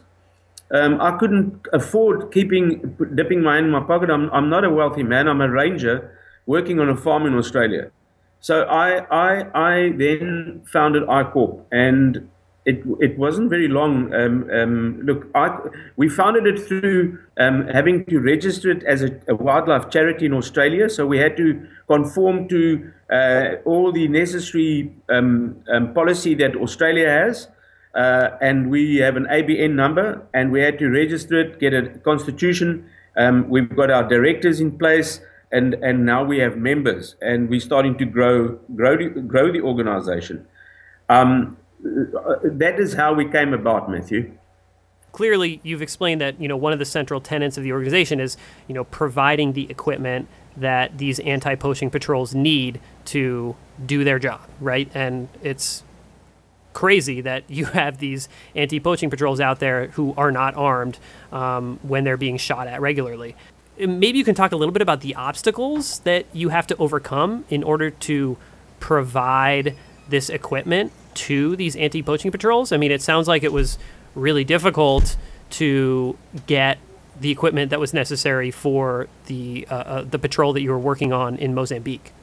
um, 0.71 0.99
I 0.99 1.17
couldn't 1.17 1.67
afford 1.71 2.31
keeping 2.31 2.97
dipping 3.15 3.41
my 3.41 3.55
hand 3.55 3.67
in 3.67 3.71
my 3.71 3.81
pocket. 3.81 4.09
I'm, 4.09 4.29
I'm 4.31 4.49
not 4.49 4.65
a 4.65 4.69
wealthy 4.69 5.03
man. 5.03 5.27
I'm 5.27 5.41
a 5.41 5.49
ranger 5.49 6.11
working 6.45 6.79
on 6.79 6.89
a 6.89 6.95
farm 6.95 7.25
in 7.25 7.35
Australia. 7.35 7.91
So 8.39 8.63
I, 8.63 9.05
I, 9.09 9.45
I 9.53 9.91
then 9.91 10.63
founded 10.71 11.03
ICORP, 11.03 11.63
and 11.71 12.29
it, 12.67 12.83
it 12.99 13.17
wasn't 13.17 13.49
very 13.49 13.69
long. 13.69 14.13
Um, 14.13 14.49
um, 14.51 14.99
look, 15.01 15.27
I, 15.33 15.57
we 15.95 16.09
founded 16.09 16.45
it 16.45 16.59
through 16.67 17.17
um, 17.37 17.65
having 17.67 18.03
to 18.05 18.19
register 18.19 18.69
it 18.69 18.83
as 18.83 19.03
a, 19.03 19.17
a, 19.29 19.35
wildlife 19.35 19.89
charity 19.89 20.25
in 20.25 20.33
Australia. 20.33 20.89
So 20.89 21.05
we 21.07 21.17
had 21.17 21.37
to 21.37 21.65
conform 21.87 22.49
to 22.49 22.91
uh, 23.09 23.45
all 23.63 23.93
the 23.93 24.09
necessary 24.09 24.93
um, 25.07 25.63
um, 25.71 25.93
policy 25.93 26.35
that 26.35 26.57
Australia 26.57 27.09
has. 27.09 27.47
Uh, 27.95 28.31
and 28.41 28.69
we 28.69 28.97
have 28.97 29.15
an 29.15 29.27
ABN 29.31 29.71
number, 29.71 30.27
and 30.33 30.51
we 30.51 30.61
had 30.61 30.77
to 30.77 30.89
register 30.89 31.39
it, 31.39 31.59
get 31.59 31.73
a 31.73 31.87
constitution. 31.99 32.85
Um, 33.15 33.49
we've 33.49 33.73
got 33.75 33.89
our 33.89 34.03
directors 34.03 34.59
in 34.59 34.77
place, 34.77 35.21
and, 35.53 35.73
and 35.75 36.05
now 36.05 36.23
we 36.23 36.37
have 36.39 36.57
members, 36.57 37.15
and 37.21 37.49
we're 37.49 37.61
starting 37.61 37.97
to 37.97 38.05
grow 38.05 38.59
grow 38.75 39.09
grow 39.21 39.51
the 39.51 39.61
organization. 39.61 40.45
Um, 41.09 41.57
that 41.79 42.75
is 42.77 42.93
how 42.93 43.13
we 43.13 43.25
came 43.25 43.53
about, 43.53 43.89
Matthew. 43.89 44.31
Clearly, 45.11 45.59
you've 45.63 45.81
explained 45.81 46.21
that 46.21 46.39
you 46.39 46.47
know 46.47 46.57
one 46.57 46.73
of 46.73 46.79
the 46.79 46.85
central 46.85 47.21
tenets 47.21 47.57
of 47.57 47.63
the 47.63 47.71
organization 47.71 48.19
is 48.19 48.37
you 48.67 48.73
know 48.73 48.83
providing 48.85 49.53
the 49.53 49.69
equipment 49.69 50.27
that 50.55 50.97
these 50.97 51.19
anti-poaching 51.19 51.89
patrols 51.89 52.33
need 52.33 52.79
to 53.05 53.55
do 53.85 54.03
their 54.03 54.19
job, 54.19 54.41
right? 54.59 54.89
And 54.93 55.29
it's 55.43 55.83
crazy 56.73 57.21
that 57.21 57.43
you 57.47 57.65
have 57.81 57.99
these 57.99 58.27
anti-poaching 58.55 59.09
patrols 59.09 59.39
out 59.39 59.59
there 59.59 59.87
who 59.89 60.13
are 60.17 60.31
not 60.31 60.55
armed 60.55 60.99
um, 61.31 61.79
when 61.83 62.03
they're 62.03 62.17
being 62.17 62.37
shot 62.37 62.67
at 62.67 62.81
regularly. 62.81 63.35
Maybe 63.79 64.17
you 64.17 64.23
can 64.23 64.33
talk 64.33 64.51
a 64.51 64.55
little 64.55 64.71
bit 64.71 64.81
about 64.81 65.01
the 65.01 65.13
obstacles 65.13 65.99
that 65.99 66.25
you 66.33 66.49
have 66.49 66.65
to 66.67 66.75
overcome 66.77 67.45
in 67.49 67.63
order 67.63 67.91
to 67.91 68.37
provide 68.79 69.75
this 70.09 70.29
equipment 70.29 70.91
to 71.17 71.55
these 71.55 71.75
anti-poaching 71.75 72.31
patrols. 72.31 72.71
I 72.71 72.77
mean, 72.77 72.91
it 72.91 73.01
sounds 73.01 73.27
like 73.27 73.43
it 73.43 73.51
was 73.51 73.77
really 74.15 74.43
difficult 74.43 75.15
to 75.51 76.17
get 76.45 76.77
the 77.19 77.31
equipment 77.31 77.71
that 77.71 77.79
was 77.79 77.93
necessary 77.93 78.51
for 78.51 79.07
the 79.25 79.67
uh, 79.69 79.73
uh, 79.73 80.01
the 80.03 80.19
patrol 80.19 80.53
that 80.53 80.61
you 80.61 80.69
were 80.69 80.79
working 80.79 81.11
on 81.11 81.35
in 81.37 81.53
Mozambique. 81.53 82.13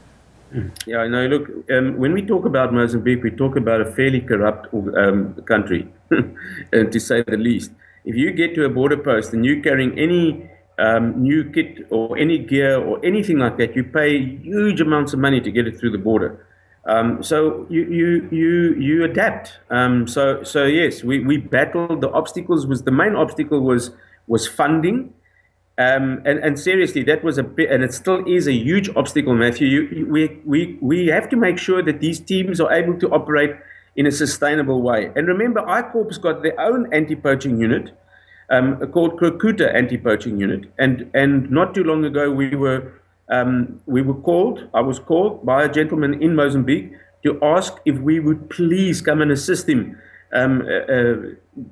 Yeah, 0.86 1.06
no, 1.08 1.26
look, 1.26 1.50
um, 1.70 1.96
when 1.96 2.12
we 2.12 2.22
talk 2.22 2.44
about 2.44 2.72
Mozambique, 2.72 3.24
we 3.24 3.30
talk 3.30 3.56
about 3.56 3.80
a 3.80 3.90
fairly 3.92 4.20
corrupt 4.20 4.72
um, 4.72 5.34
country, 5.46 5.88
to 6.72 7.00
say 7.00 7.22
the 7.22 7.36
least. 7.36 7.72
If 8.04 8.14
you 8.14 8.30
get 8.30 8.54
to 8.54 8.64
a 8.64 8.68
border 8.68 8.96
post 8.96 9.32
and 9.32 9.44
you're 9.44 9.62
carrying 9.62 9.98
any 9.98 10.48
um, 10.78 11.20
new 11.20 11.50
kit 11.50 11.86
or 11.90 12.16
any 12.16 12.38
gear 12.38 12.78
or 12.78 13.04
anything 13.04 13.38
like 13.38 13.56
that, 13.56 13.74
you 13.74 13.82
pay 13.82 14.18
huge 14.18 14.80
amounts 14.80 15.12
of 15.12 15.18
money 15.18 15.40
to 15.40 15.50
get 15.50 15.66
it 15.66 15.78
through 15.78 15.90
the 15.90 15.98
border. 15.98 16.46
Um, 16.86 17.22
so 17.22 17.66
you 17.70 17.82
you 17.84 18.28
you 18.30 18.74
you 18.74 19.04
adapt. 19.04 19.58
Um, 19.70 20.06
so 20.06 20.42
so 20.42 20.64
yes, 20.64 21.02
we, 21.02 21.20
we 21.20 21.38
battled. 21.38 22.00
The 22.00 22.10
obstacles 22.10 22.66
was 22.66 22.82
the 22.82 22.90
main 22.90 23.14
obstacle 23.16 23.60
was 23.60 23.90
was 24.26 24.46
funding. 24.46 25.14
Um, 25.76 26.22
and, 26.24 26.38
and 26.38 26.56
seriously, 26.56 27.02
that 27.02 27.24
was 27.24 27.36
a 27.36 27.42
bit, 27.42 27.68
and 27.68 27.82
it 27.82 27.92
still 27.92 28.22
is 28.28 28.46
a 28.46 28.52
huge 28.52 28.88
obstacle, 28.94 29.34
Matthew. 29.34 29.66
You, 29.66 30.06
we, 30.06 30.40
we, 30.44 30.78
we 30.80 31.08
have 31.08 31.28
to 31.30 31.36
make 31.36 31.58
sure 31.58 31.82
that 31.82 31.98
these 31.98 32.20
teams 32.20 32.60
are 32.60 32.72
able 32.72 32.96
to 33.00 33.08
operate 33.10 33.56
in 33.96 34.06
a 34.06 34.12
sustainable 34.12 34.82
way. 34.82 35.10
And 35.16 35.26
remember, 35.26 35.62
ICORP's 35.62 36.18
got 36.18 36.44
their 36.44 36.58
own 36.60 36.92
anti-poaching 36.94 37.58
unit 37.58 37.90
um, 38.50 38.78
called 38.92 39.18
Krokuta 39.18 39.74
Anti-Poaching 39.74 40.38
Unit. 40.38 40.70
And, 40.78 41.10
and 41.12 41.50
not 41.50 41.74
too 41.74 41.82
long 41.82 42.04
ago, 42.04 42.30
we 42.30 42.54
were, 42.54 42.92
um, 43.28 43.80
we 43.86 44.02
were 44.02 44.14
called, 44.14 44.68
I 44.74 44.80
was 44.80 44.98
called 44.98 45.44
by 45.44 45.64
a 45.64 45.68
gentleman 45.68 46.22
in 46.22 46.34
Mozambique 46.34 46.92
to 47.22 47.38
ask 47.42 47.74
if 47.84 47.98
we 47.98 48.20
would 48.20 48.50
please 48.50 49.00
come 49.00 49.22
and 49.22 49.30
assist 49.32 49.68
him 49.68 49.98
um, 50.32 50.62
uh, 50.62 50.92
uh 50.92 51.16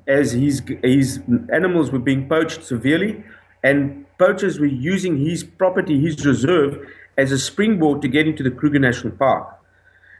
as 0.07 0.31
his, 0.31 0.63
his 0.81 1.19
animals 1.51 1.91
were 1.91 1.99
being 1.99 2.29
poached 2.29 2.63
severely 2.63 3.21
and 3.63 4.05
poachers 4.17 4.59
were 4.59 4.65
using 4.65 5.17
his 5.17 5.43
property, 5.43 5.99
his 5.99 6.25
reserve, 6.25 6.85
as 7.17 7.31
a 7.31 7.37
springboard 7.37 8.01
to 8.01 8.07
get 8.07 8.27
into 8.27 8.43
the 8.43 8.51
Kruger 8.51 8.79
National 8.79 9.13
Park. 9.13 9.47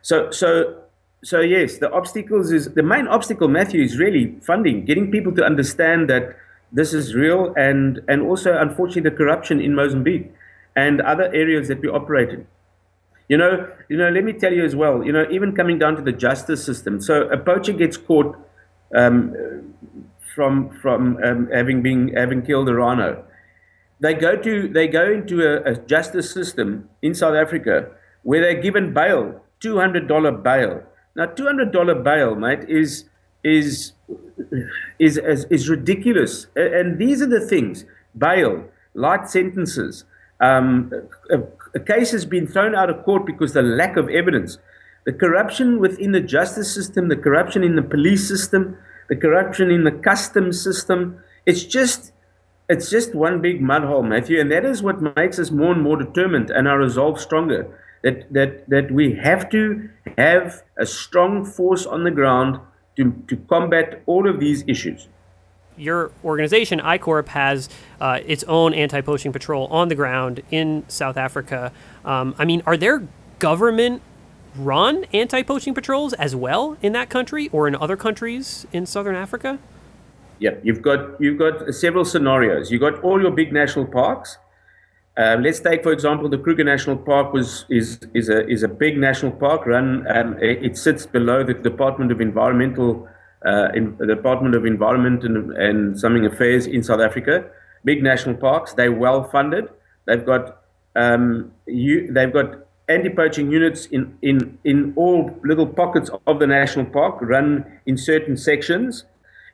So, 0.02 0.32
so, 0.32 0.76
so 1.24 1.40
yes, 1.40 1.78
the 1.78 1.92
obstacles 1.92 2.52
is 2.52 2.74
the 2.74 2.84
main 2.84 3.08
obstacle, 3.08 3.48
Matthew, 3.48 3.82
is 3.82 3.98
really 3.98 4.36
funding, 4.42 4.86
getting 4.86 5.12
people 5.12 5.34
to 5.36 5.44
understand 5.44 6.10
that 6.10 6.36
this 6.72 6.94
is 6.94 7.14
real, 7.14 7.54
and 7.56 8.02
and 8.08 8.24
also, 8.24 8.58
unfortunately, 8.58 9.10
the 9.10 9.16
corruption 9.16 9.62
in 9.62 9.76
Mozambique 9.76 10.32
and 10.76 11.02
other 11.02 11.26
areas 11.34 11.68
that 11.68 11.82
we 11.82 11.88
operate 11.88 12.30
in. 12.30 12.48
You 13.30 13.38
know, 13.38 13.68
you 13.90 13.98
know. 13.98 14.10
Let 14.10 14.24
me 14.24 14.34
tell 14.34 14.54
you 14.54 14.64
as 14.64 14.76
well. 14.76 15.04
You 15.04 15.12
know, 15.12 15.26
even 15.32 15.56
coming 15.56 15.80
down 15.80 15.96
to 15.96 16.02
the 16.02 16.12
justice 16.12 16.64
system. 16.64 17.02
So 17.02 17.24
a 17.30 17.38
poacher 17.38 17.74
gets 17.74 17.98
caught 17.98 18.36
um, 18.94 19.74
from 20.36 20.70
from 20.82 21.18
um, 21.24 21.50
having 21.52 21.82
been 21.82 22.10
having 22.10 22.42
killed 22.42 22.68
a 22.70 22.74
rhino 22.74 23.24
they 24.04 24.14
go 24.14 24.36
to 24.36 24.68
they 24.68 24.88
go 24.88 25.10
into 25.10 25.42
a, 25.42 25.64
a 25.72 25.76
justice 25.76 26.32
system 26.32 26.90
in 27.02 27.14
South 27.16 27.36
Africa 27.36 27.90
where 28.24 28.42
they're 28.42 28.62
given 28.62 28.94
bail, 28.94 29.42
two 29.62 29.80
hundred 29.80 30.08
dollar 30.10 30.32
bail. 30.32 30.84
Now, 31.16 31.28
two 31.28 31.46
hundred 31.46 31.72
dollar 31.72 31.96
bail, 31.96 32.36
mate, 32.36 32.66
is 32.68 33.06
is 33.44 33.94
is 35.00 35.18
is, 35.18 35.46
is 35.50 35.70
ridiculous. 35.70 36.48
And 36.56 37.00
these 37.00 37.22
are 37.22 37.28
the 37.28 37.40
things: 37.40 37.86
bail, 38.18 38.66
light 38.94 39.30
sentences. 39.30 40.04
Um, 40.44 40.92
a, 41.32 41.40
a 41.74 41.80
case 41.80 42.12
has 42.12 42.26
been 42.26 42.48
thrown 42.48 42.76
out 42.76 42.90
of 42.90 43.04
court 43.06 43.26
because 43.26 43.54
the 43.54 43.62
lack 43.62 43.96
of 43.96 44.10
evidence. 44.10 44.58
The 45.06 45.14
corruption 45.14 45.80
within 45.80 46.12
the 46.12 46.20
justice 46.20 46.74
system, 46.74 47.08
the 47.08 47.16
corruption 47.16 47.64
in 47.64 47.76
the 47.76 47.82
police 47.82 48.28
system, 48.28 48.78
the 49.08 49.16
corruption 49.16 49.72
in 49.72 49.84
the 49.86 49.92
customs 49.92 50.62
system, 50.62 51.24
it's 51.46 51.64
just 51.64 52.12
it's 52.70 52.90
just 52.90 53.14
one 53.14 53.42
big 53.42 53.62
mud 53.62 53.84
hole, 53.84 54.04
Matthew, 54.04 54.40
and 54.40 54.52
that 54.52 54.66
is 54.66 54.82
what 54.82 55.02
makes 55.18 55.40
us 55.40 55.52
more 55.52 55.74
and 55.74 55.82
more 55.82 55.98
determined 55.98 56.50
and 56.50 56.68
our 56.68 56.80
resolve 56.80 57.20
stronger. 57.20 57.68
That 58.04 58.32
that 58.34 58.70
that 58.70 58.92
we 58.92 59.14
have 59.16 59.50
to 59.52 59.90
have 60.18 60.64
a 60.78 60.86
strong 60.86 61.46
force 61.46 61.86
on 61.86 62.04
the 62.04 62.12
ground 62.12 62.60
to, 62.98 63.12
to 63.28 63.38
combat 63.54 64.02
all 64.06 64.30
of 64.30 64.40
these 64.40 64.64
issues 64.68 65.08
your 65.78 66.12
organization, 66.24 66.80
ICORP, 66.80 67.28
has 67.30 67.70
uh, 68.00 68.20
its 68.26 68.44
own 68.46 68.74
anti-poaching 68.74 69.32
patrol 69.32 69.68
on 69.68 69.88
the 69.88 69.96
ground 69.96 70.42
in 70.52 70.84
South 70.88 71.18
Africa. 71.18 71.72
Um, 72.06 72.36
I 72.38 72.46
mean, 72.46 72.62
are 72.66 72.78
there 72.78 73.08
government-run 73.40 75.06
anti-poaching 75.14 75.74
patrols 75.74 76.14
as 76.14 76.36
well 76.36 76.78
in 76.82 76.94
that 76.94 77.10
country 77.10 77.50
or 77.52 77.68
in 77.68 77.76
other 77.76 77.98
countries 77.98 78.68
in 78.72 78.86
Southern 78.86 79.16
Africa? 79.16 79.60
Yeah, 80.40 80.56
you've 80.64 80.82
got 80.82 81.22
you've 81.22 81.38
got 81.38 81.74
several 81.74 82.04
scenarios. 82.04 82.72
You've 82.72 82.82
got 82.82 83.02
all 83.04 83.22
your 83.22 83.32
big 83.32 83.54
national 83.54 83.86
parks. 83.86 84.38
Uh, 85.16 85.38
let's 85.40 85.60
take, 85.60 85.84
for 85.84 85.92
example, 85.92 86.28
the 86.28 86.40
Kruger 86.40 86.64
National 86.64 86.98
Park 86.98 87.34
was 87.34 87.66
is 87.70 88.00
is 88.16 88.30
a 88.30 88.48
is 88.48 88.64
a 88.64 88.68
big 88.68 88.98
national 88.98 89.32
park. 89.32 89.66
Run 89.68 90.08
um, 90.10 90.36
it 90.42 90.76
sits 90.76 91.06
below 91.06 91.44
the 91.44 91.54
Department 91.54 92.12
of 92.12 92.20
Environmental 92.20 93.08
uh, 93.46 93.70
in 93.74 93.96
the 93.98 94.06
Department 94.06 94.56
of 94.56 94.66
Environment 94.66 95.24
and, 95.24 95.52
and 95.54 96.00
Something 96.00 96.26
Affairs 96.26 96.66
in 96.66 96.84
South 96.84 97.02
Africa. 97.02 97.46
Big 97.84 98.02
national 98.02 98.36
parks. 98.36 98.74
They're 98.74 98.92
well 98.92 99.24
funded. 99.30 99.70
They've 100.06 100.26
got 100.26 100.64
um, 100.96 101.52
you, 101.66 102.12
they've 102.12 102.32
got 102.32 102.66
anti-poaching 102.90 103.52
units 103.52 103.86
in, 103.88 104.18
in, 104.22 104.58
in 104.64 104.94
all 104.96 105.38
little 105.44 105.66
pockets 105.66 106.10
of 106.28 106.40
the 106.40 106.48
national 106.48 106.86
park, 106.86 107.18
run 107.22 107.66
in 107.86 107.98
certain 107.98 108.38
sections. 108.38 109.06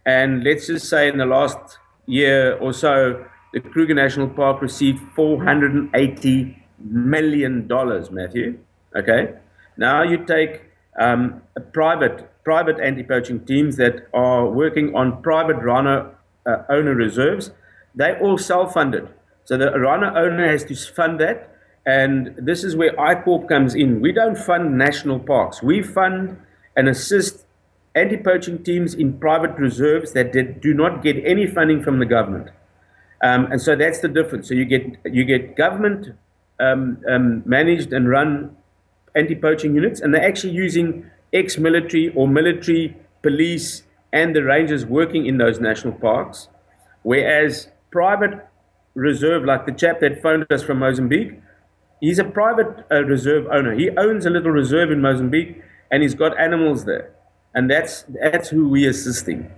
And 0.05 0.43
let's 0.43 0.67
just 0.67 0.89
say 0.89 1.07
in 1.07 1.17
the 1.17 1.25
last 1.25 1.77
year 2.05 2.57
or 2.57 2.73
so, 2.73 3.25
the 3.53 3.59
Kruger 3.59 3.93
National 3.93 4.27
Park 4.27 4.61
received 4.61 4.99
480 5.15 6.63
million 6.79 7.67
dollars, 7.67 8.09
Matthew. 8.11 8.59
Okay. 8.95 9.33
Now 9.77 10.03
you 10.03 10.25
take 10.25 10.63
um, 10.99 11.41
a 11.55 11.61
private 11.61 12.29
private 12.49 12.79
anti-poaching 12.89 13.39
teams 13.51 13.77
that 13.77 13.95
are 14.11 14.43
working 14.61 14.87
on 14.95 15.21
private 15.21 15.59
rhino 15.69 15.95
uh, 16.47 16.63
owner 16.75 16.95
reserves. 16.95 17.51
They 17.93 18.11
all 18.23 18.37
self-funded. 18.39 19.05
So 19.47 19.55
the 19.55 19.69
rhino 19.85 20.07
owner 20.23 20.47
has 20.53 20.63
to 20.69 20.75
fund 20.75 21.19
that. 21.19 21.37
And 21.85 22.33
this 22.49 22.63
is 22.63 22.75
where 22.75 22.93
ICORP 22.93 23.47
comes 23.47 23.75
in. 23.75 24.01
We 24.01 24.11
don't 24.11 24.37
fund 24.49 24.77
national 24.77 25.19
parks. 25.19 25.61
We 25.61 25.83
fund 25.83 26.37
and 26.75 26.89
assist 26.89 27.45
anti-poaching 27.93 28.63
teams 28.63 28.95
in 28.95 29.19
private 29.19 29.53
reserves 29.67 30.13
that 30.13 30.33
did, 30.33 30.59
do 30.59 30.73
not 30.73 31.03
get 31.03 31.17
any 31.23 31.45
funding 31.45 31.83
from 31.83 31.99
the 31.99 32.05
government. 32.05 32.47
Um, 33.21 33.51
and 33.51 33.61
so 33.61 33.75
that's 33.75 33.99
the 33.99 34.07
difference. 34.07 34.47
So 34.47 34.53
you 34.55 34.65
get 34.65 34.83
you 35.05 35.23
get 35.33 35.55
government 35.55 36.01
um, 36.59 36.97
um, 37.13 37.43
managed 37.45 37.93
and 37.93 38.09
run 38.09 38.55
anti-poaching 39.15 39.75
units, 39.75 39.99
and 40.01 40.13
they're 40.13 40.29
actually 40.31 40.53
using 40.53 41.11
ex-military 41.33 42.09
or 42.15 42.27
military 42.27 42.97
police 43.21 43.83
and 44.11 44.35
the 44.35 44.43
rangers 44.43 44.85
working 44.85 45.25
in 45.25 45.37
those 45.37 45.59
national 45.59 45.93
parks, 45.93 46.47
whereas 47.03 47.69
private 47.91 48.47
reserve, 48.95 49.45
like 49.45 49.65
the 49.65 49.71
chap 49.71 49.99
that 49.99 50.21
phoned 50.21 50.45
us 50.51 50.63
from 50.63 50.79
Mozambique, 50.79 51.39
he's 52.01 52.19
a 52.19 52.23
private 52.23 52.85
uh, 52.91 53.03
reserve 53.03 53.47
owner. 53.51 53.73
He 53.73 53.89
owns 53.91 54.25
a 54.25 54.29
little 54.29 54.51
reserve 54.51 54.91
in 54.91 55.01
Mozambique, 55.01 55.61
and 55.91 56.01
he's 56.03 56.15
got 56.15 56.37
animals 56.39 56.85
there, 56.85 57.11
and 57.53 57.69
that's 57.69 58.05
that's 58.21 58.49
who 58.49 58.69
we're 58.69 58.89
assisting. 58.89 59.51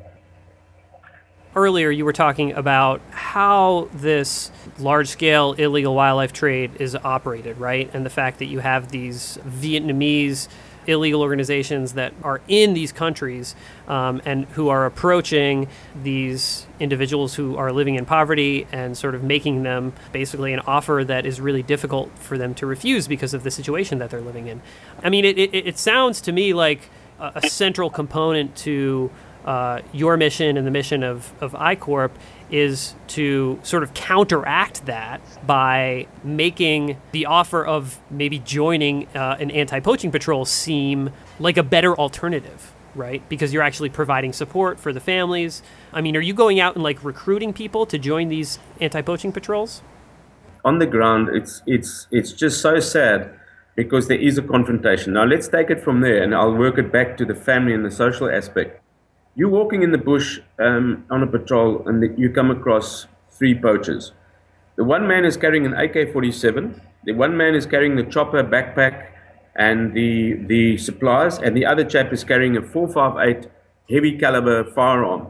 Earlier, 1.53 1.91
you 1.91 2.05
were 2.05 2.13
talking 2.13 2.53
about 2.53 3.01
how 3.09 3.89
this 3.93 4.51
large 4.79 5.09
scale 5.09 5.51
illegal 5.53 5.93
wildlife 5.93 6.31
trade 6.31 6.71
is 6.79 6.95
operated, 6.95 7.57
right? 7.57 7.89
And 7.93 8.05
the 8.05 8.09
fact 8.09 8.39
that 8.39 8.45
you 8.45 8.59
have 8.59 8.89
these 8.89 9.37
Vietnamese 9.45 10.47
illegal 10.87 11.21
organizations 11.21 11.93
that 11.93 12.13
are 12.23 12.41
in 12.47 12.73
these 12.73 12.91
countries 12.91 13.55
um, 13.87 14.21
and 14.25 14.45
who 14.51 14.69
are 14.69 14.85
approaching 14.85 15.67
these 16.03 16.65
individuals 16.79 17.35
who 17.35 17.55
are 17.55 17.71
living 17.71 17.95
in 17.95 18.05
poverty 18.05 18.67
and 18.71 18.97
sort 18.97 19.15
of 19.15 19.23
making 19.23 19.63
them 19.63 19.93
basically 20.11 20.53
an 20.53 20.59
offer 20.61 21.03
that 21.05 21.25
is 21.25 21.39
really 21.39 21.63
difficult 21.63 22.09
for 22.17 22.37
them 22.37 22.53
to 22.53 22.65
refuse 22.65 23.07
because 23.07 23.33
of 23.33 23.43
the 23.43 23.51
situation 23.51 23.99
that 23.99 24.09
they're 24.09 24.21
living 24.21 24.47
in. 24.47 24.61
I 25.03 25.09
mean, 25.09 25.25
it, 25.25 25.37
it, 25.37 25.53
it 25.53 25.77
sounds 25.77 26.21
to 26.21 26.31
me 26.31 26.53
like 26.53 26.89
a, 27.19 27.31
a 27.35 27.49
central 27.49 27.89
component 27.89 28.55
to 28.57 29.11
uh, 29.45 29.81
your 29.91 30.17
mission 30.17 30.57
and 30.57 30.67
the 30.67 30.71
mission 30.71 31.03
of, 31.03 31.31
of 31.41 31.53
ICORP 31.53 32.11
is 32.51 32.93
to 33.07 33.59
sort 33.63 33.81
of 33.81 33.93
counteract 33.93 34.85
that 34.85 35.21
by 35.47 36.05
making 36.23 36.97
the 37.13 37.25
offer 37.25 37.65
of 37.65 37.99
maybe 38.09 38.39
joining 38.39 39.07
uh, 39.15 39.37
an 39.39 39.49
anti 39.51 39.79
poaching 39.79 40.11
patrol 40.11 40.45
seem 40.45 41.09
like 41.39 41.57
a 41.57 41.63
better 41.63 41.95
alternative, 41.97 42.73
right? 42.93 43.27
Because 43.29 43.53
you're 43.53 43.63
actually 43.63 43.89
providing 43.89 44.33
support 44.33 44.79
for 44.79 44.91
the 44.91 44.99
families. 44.99 45.63
I 45.93 46.01
mean, 46.01 46.15
are 46.17 46.21
you 46.21 46.33
going 46.33 46.59
out 46.59 46.75
and 46.75 46.83
like 46.83 47.03
recruiting 47.03 47.53
people 47.53 47.85
to 47.85 47.97
join 47.97 48.27
these 48.27 48.59
anti 48.81 49.01
poaching 49.01 49.31
patrols? 49.31 49.81
On 50.63 50.77
the 50.77 50.85
ground, 50.85 51.29
it's, 51.29 51.63
it's, 51.65 52.07
it's 52.11 52.33
just 52.33 52.61
so 52.61 52.79
sad 52.79 53.33
because 53.75 54.07
there 54.07 54.19
is 54.19 54.37
a 54.37 54.41
confrontation. 54.41 55.13
Now, 55.13 55.23
let's 55.23 55.47
take 55.47 55.69
it 55.69 55.81
from 55.81 56.01
there 56.01 56.21
and 56.21 56.35
I'll 56.35 56.53
work 56.53 56.77
it 56.77 56.91
back 56.91 57.17
to 57.17 57.25
the 57.25 57.33
family 57.33 57.73
and 57.73 57.83
the 57.83 57.89
social 57.89 58.29
aspect 58.29 58.80
you're 59.35 59.49
walking 59.49 59.83
in 59.83 59.91
the 59.91 59.97
bush 59.97 60.39
um, 60.59 61.05
on 61.09 61.23
a 61.23 61.27
patrol 61.27 61.87
and 61.87 62.17
you 62.19 62.29
come 62.29 62.51
across 62.51 63.07
three 63.29 63.55
poachers. 63.55 64.11
The 64.75 64.83
one 64.83 65.07
man 65.07 65.25
is 65.25 65.37
carrying 65.37 65.65
an 65.65 65.73
AK 65.73 66.11
47, 66.11 66.81
the 67.05 67.13
one 67.13 67.35
man 67.37 67.55
is 67.55 67.65
carrying 67.65 67.95
the 67.95 68.03
chopper 68.03 68.43
backpack 68.43 69.07
and 69.55 69.93
the, 69.93 70.33
the 70.33 70.77
supplies, 70.77 71.37
and 71.39 71.55
the 71.55 71.65
other 71.65 71.83
chap 71.83 72.13
is 72.13 72.23
carrying 72.23 72.55
a 72.55 72.61
458 72.61 73.51
heavy 73.89 74.17
caliber 74.17 74.63
firearm. 74.63 75.27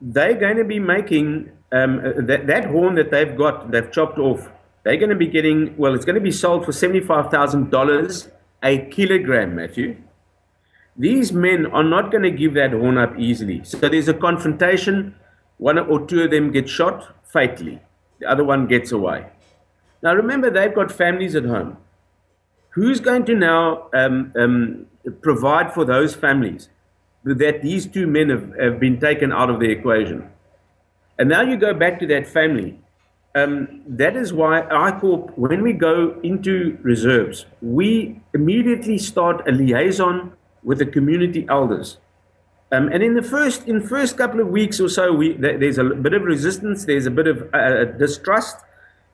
They're 0.00 0.34
going 0.34 0.56
to 0.56 0.64
be 0.64 0.80
making 0.80 1.50
um, 1.70 2.02
that, 2.26 2.46
that 2.46 2.66
horn 2.66 2.96
that 2.96 3.10
they've 3.10 3.36
got, 3.36 3.70
they've 3.70 3.90
chopped 3.92 4.18
off, 4.18 4.48
they're 4.82 4.96
going 4.96 5.10
to 5.10 5.16
be 5.16 5.26
getting, 5.26 5.76
well, 5.76 5.94
it's 5.94 6.04
going 6.04 6.14
to 6.14 6.20
be 6.20 6.32
sold 6.32 6.64
for 6.64 6.72
$75,000 6.72 8.30
a 8.62 8.78
kilogram, 8.90 9.54
Matthew. 9.54 9.96
These 10.98 11.32
men 11.32 11.66
are 11.66 11.84
not 11.84 12.10
going 12.10 12.24
to 12.24 12.30
give 12.30 12.54
that 12.54 12.72
horn 12.72 12.98
up 12.98 13.16
easily. 13.16 13.62
So 13.62 13.78
there's 13.88 14.08
a 14.08 14.14
confrontation. 14.14 15.14
One 15.58 15.78
or 15.78 16.04
two 16.04 16.24
of 16.24 16.32
them 16.32 16.50
get 16.50 16.68
shot 16.68 17.14
fatally. 17.24 17.80
The 18.18 18.28
other 18.28 18.42
one 18.42 18.66
gets 18.66 18.90
away. 18.90 19.26
Now 20.02 20.14
remember, 20.14 20.50
they've 20.50 20.74
got 20.74 20.90
families 20.90 21.36
at 21.36 21.44
home. 21.44 21.76
Who's 22.70 22.98
going 22.98 23.24
to 23.26 23.34
now 23.34 23.88
um, 23.94 24.32
um, 24.36 24.86
provide 25.22 25.72
for 25.72 25.84
those 25.84 26.14
families 26.14 26.68
that 27.24 27.62
these 27.62 27.86
two 27.86 28.06
men 28.06 28.30
have, 28.30 28.52
have 28.58 28.80
been 28.80 28.98
taken 28.98 29.32
out 29.32 29.50
of 29.50 29.60
the 29.60 29.70
equation? 29.70 30.28
And 31.18 31.28
now 31.28 31.42
you 31.42 31.56
go 31.56 31.74
back 31.74 32.00
to 32.00 32.06
that 32.08 32.26
family. 32.26 32.80
Um, 33.34 33.82
that 33.86 34.16
is 34.16 34.32
why 34.32 34.62
ICORP, 34.62 35.36
when 35.36 35.62
we 35.62 35.72
go 35.72 36.18
into 36.22 36.78
reserves, 36.82 37.46
we 37.60 38.20
immediately 38.34 38.98
start 38.98 39.46
a 39.48 39.52
liaison 39.52 40.32
with 40.68 40.78
the 40.78 40.84
community 40.84 41.46
elders. 41.48 41.96
Um, 42.70 42.88
and 42.92 43.02
in 43.02 43.14
the 43.14 43.22
first 43.22 43.66
in 43.66 43.80
first 43.80 44.18
couple 44.18 44.38
of 44.38 44.48
weeks 44.48 44.78
or 44.78 44.90
so, 44.90 45.14
we 45.14 45.32
there's 45.32 45.78
a 45.78 45.84
bit 45.84 46.12
of 46.12 46.22
resistance, 46.24 46.84
there's 46.84 47.06
a 47.06 47.10
bit 47.10 47.26
of 47.26 47.48
uh, 47.54 47.86
distrust, 48.04 48.58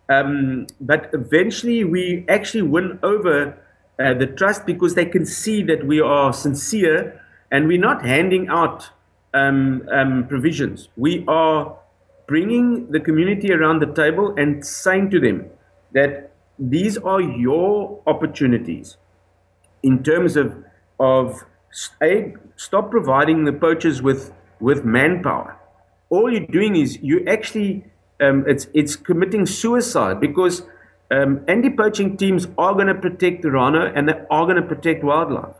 um, 0.08 0.66
but 0.80 1.10
eventually 1.12 1.84
we 1.84 2.26
actually 2.28 2.62
win 2.62 2.98
over 3.04 3.56
uh, 4.00 4.14
the 4.14 4.26
trust 4.26 4.66
because 4.66 4.96
they 4.96 5.06
can 5.06 5.24
see 5.24 5.62
that 5.62 5.86
we 5.86 6.00
are 6.00 6.32
sincere 6.32 7.20
and 7.52 7.68
we're 7.68 7.86
not 7.90 8.04
handing 8.04 8.48
out 8.48 8.90
um, 9.32 9.88
um 9.92 10.26
provisions. 10.26 10.88
We 10.96 11.24
are 11.28 11.78
bringing 12.26 12.90
the 12.90 12.98
community 12.98 13.52
around 13.52 13.78
the 13.78 13.92
table 14.02 14.34
and 14.36 14.66
saying 14.66 15.10
to 15.10 15.20
them 15.20 15.46
that 15.92 16.32
these 16.58 16.98
are 16.98 17.20
your 17.20 18.02
opportunities 18.08 18.96
in 19.84 20.02
terms 20.02 20.36
of 20.36 20.64
of 20.98 21.44
a, 22.02 22.34
stop 22.56 22.90
providing 22.90 23.44
the 23.44 23.52
poachers 23.52 24.02
with, 24.02 24.32
with 24.60 24.84
manpower. 24.84 25.58
All 26.10 26.30
you're 26.30 26.46
doing 26.46 26.76
is 26.76 26.98
you 27.02 27.24
actually 27.26 27.84
um, 28.20 28.44
it's 28.46 28.68
it's 28.74 28.96
committing 28.96 29.46
suicide 29.46 30.20
because 30.20 30.62
um, 31.10 31.44
anti-poaching 31.48 32.16
teams 32.16 32.46
are 32.58 32.72
going 32.74 32.86
to 32.86 32.94
protect 32.94 33.42
the 33.42 33.50
rhino 33.50 33.92
and 33.94 34.08
they 34.08 34.14
are 34.30 34.44
going 34.44 34.56
to 34.56 34.62
protect 34.62 35.04
wildlife. 35.04 35.56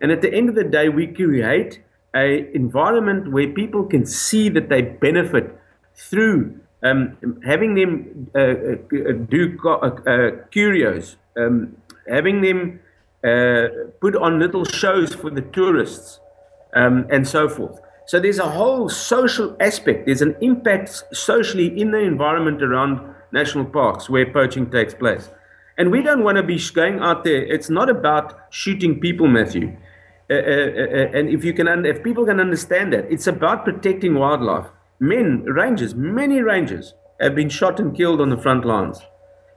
And 0.00 0.12
at 0.12 0.22
the 0.22 0.32
end 0.32 0.48
of 0.48 0.54
the 0.54 0.64
day, 0.64 0.88
we 0.88 1.06
create 1.06 1.82
a 2.14 2.54
environment 2.54 3.32
where 3.32 3.48
people 3.48 3.84
can 3.84 4.06
see 4.06 4.48
that 4.50 4.68
they 4.68 4.82
benefit 4.82 5.58
through 5.94 6.60
um, 6.82 7.40
having 7.44 7.74
them 7.74 8.30
uh, 8.34 8.38
uh 8.38 9.12
do 9.28 9.58
uh, 9.66 10.30
curios, 10.50 11.16
um, 11.36 11.76
having 12.08 12.42
them 12.42 12.80
uh, 12.80 12.83
put 14.00 14.16
on 14.16 14.38
little 14.38 14.64
shows 14.64 15.14
for 15.14 15.30
the 15.30 15.40
tourists, 15.40 16.20
um, 16.74 17.06
and 17.10 17.26
so 17.26 17.48
forth. 17.48 17.80
So 18.06 18.20
there's 18.20 18.38
a 18.38 18.50
whole 18.50 18.88
social 18.88 19.56
aspect. 19.60 20.06
There's 20.06 20.20
an 20.22 20.36
impact 20.42 21.02
socially 21.12 21.80
in 21.80 21.90
the 21.90 22.00
environment 22.00 22.62
around 22.62 23.00
national 23.32 23.64
parks 23.64 24.10
where 24.10 24.30
poaching 24.30 24.70
takes 24.70 24.92
place. 24.92 25.30
And 25.78 25.90
we 25.90 26.02
don't 26.02 26.22
want 26.22 26.36
to 26.36 26.42
be 26.42 26.60
going 26.72 27.00
out 27.00 27.24
there. 27.24 27.42
It's 27.42 27.70
not 27.70 27.88
about 27.88 28.38
shooting 28.50 29.00
people, 29.00 29.26
Matthew. 29.26 29.76
Uh, 30.30 30.34
uh, 30.34 30.38
uh, 30.38 31.18
and 31.18 31.28
if 31.28 31.44
you 31.44 31.52
can, 31.52 31.84
if 31.84 32.02
people 32.02 32.24
can 32.24 32.40
understand 32.40 32.92
that, 32.92 33.10
it's 33.10 33.26
about 33.26 33.64
protecting 33.64 34.14
wildlife. 34.14 34.66
Men, 35.00 35.44
rangers, 35.44 35.94
many 35.94 36.40
rangers 36.40 36.94
have 37.20 37.34
been 37.34 37.48
shot 37.48 37.80
and 37.80 37.94
killed 37.94 38.20
on 38.20 38.30
the 38.30 38.38
front 38.38 38.64
lines, 38.64 39.00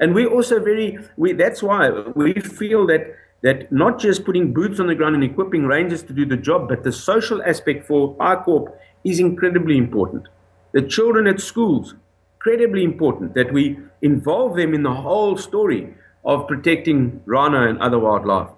and 0.01 0.13
we 0.13 0.25
also 0.25 0.59
very. 0.59 0.97
We 1.15 1.31
that's 1.31 1.63
why 1.63 1.89
we 2.15 2.33
feel 2.33 2.85
that 2.87 3.15
that 3.43 3.71
not 3.71 3.99
just 3.99 4.25
putting 4.25 4.53
boots 4.53 4.79
on 4.79 4.87
the 4.87 4.95
ground 4.95 5.15
and 5.15 5.23
equipping 5.23 5.65
rangers 5.65 6.03
to 6.03 6.13
do 6.13 6.25
the 6.25 6.37
job, 6.37 6.67
but 6.67 6.83
the 6.83 6.91
social 6.91 7.41
aspect 7.43 7.85
for 7.85 8.15
ICORP 8.17 8.71
is 9.03 9.19
incredibly 9.19 9.77
important. 9.77 10.27
The 10.73 10.81
children 10.81 11.27
at 11.27 11.39
schools, 11.39 11.95
incredibly 12.35 12.83
important 12.83 13.33
that 13.35 13.53
we 13.53 13.77
involve 14.01 14.55
them 14.55 14.73
in 14.73 14.83
the 14.83 14.93
whole 14.93 15.37
story 15.37 15.93
of 16.25 16.47
protecting 16.47 17.21
rhino 17.25 17.67
and 17.67 17.79
other 17.79 17.99
wildlife. 17.99 18.49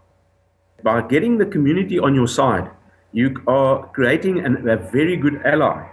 By 0.84 1.02
getting 1.02 1.38
the 1.38 1.46
community 1.46 2.00
on 2.00 2.15
your 2.15 2.28
side, 2.28 2.70
you 3.12 3.42
are 3.48 3.88
creating 3.88 4.39
an, 4.46 4.68
a 4.70 4.78
very 4.78 5.18
good 5.18 5.42
ally. 5.46 5.88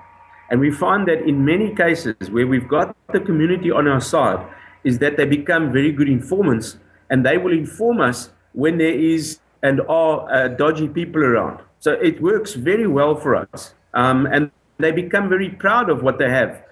And 0.50 0.60
we 0.60 0.70
find 0.70 1.08
that 1.08 1.26
in 1.26 1.44
many 1.44 1.74
cases 1.74 2.30
where 2.30 2.46
we've 2.46 2.68
got 2.68 2.96
the 3.12 3.20
community 3.20 3.70
on 3.70 3.88
our 3.88 4.00
side, 4.00 4.46
is 4.86 5.00
that 5.00 5.16
they 5.16 5.24
become 5.24 5.72
very 5.72 5.90
good 5.90 6.08
informants 6.08 6.78
and 7.10 7.26
they 7.26 7.36
will 7.36 7.52
inform 7.52 8.00
us 8.00 8.30
when 8.56 8.78
there 8.78 8.98
is 9.12 9.38
and 9.62 9.80
are 9.88 10.26
uh, 10.32 10.48
dodgy 10.48 10.88
people 10.88 11.22
around. 11.22 11.60
So 11.78 11.92
it 11.92 12.20
works 12.20 12.54
very 12.54 12.86
well 12.86 13.14
for 13.14 13.36
us. 13.36 13.74
Um, 13.94 14.26
and 14.26 14.50
they 14.78 14.92
become 14.92 15.28
very 15.28 15.50
proud 15.50 15.88
of 15.90 16.02
what 16.02 16.18
they 16.18 16.30
have 16.30 16.62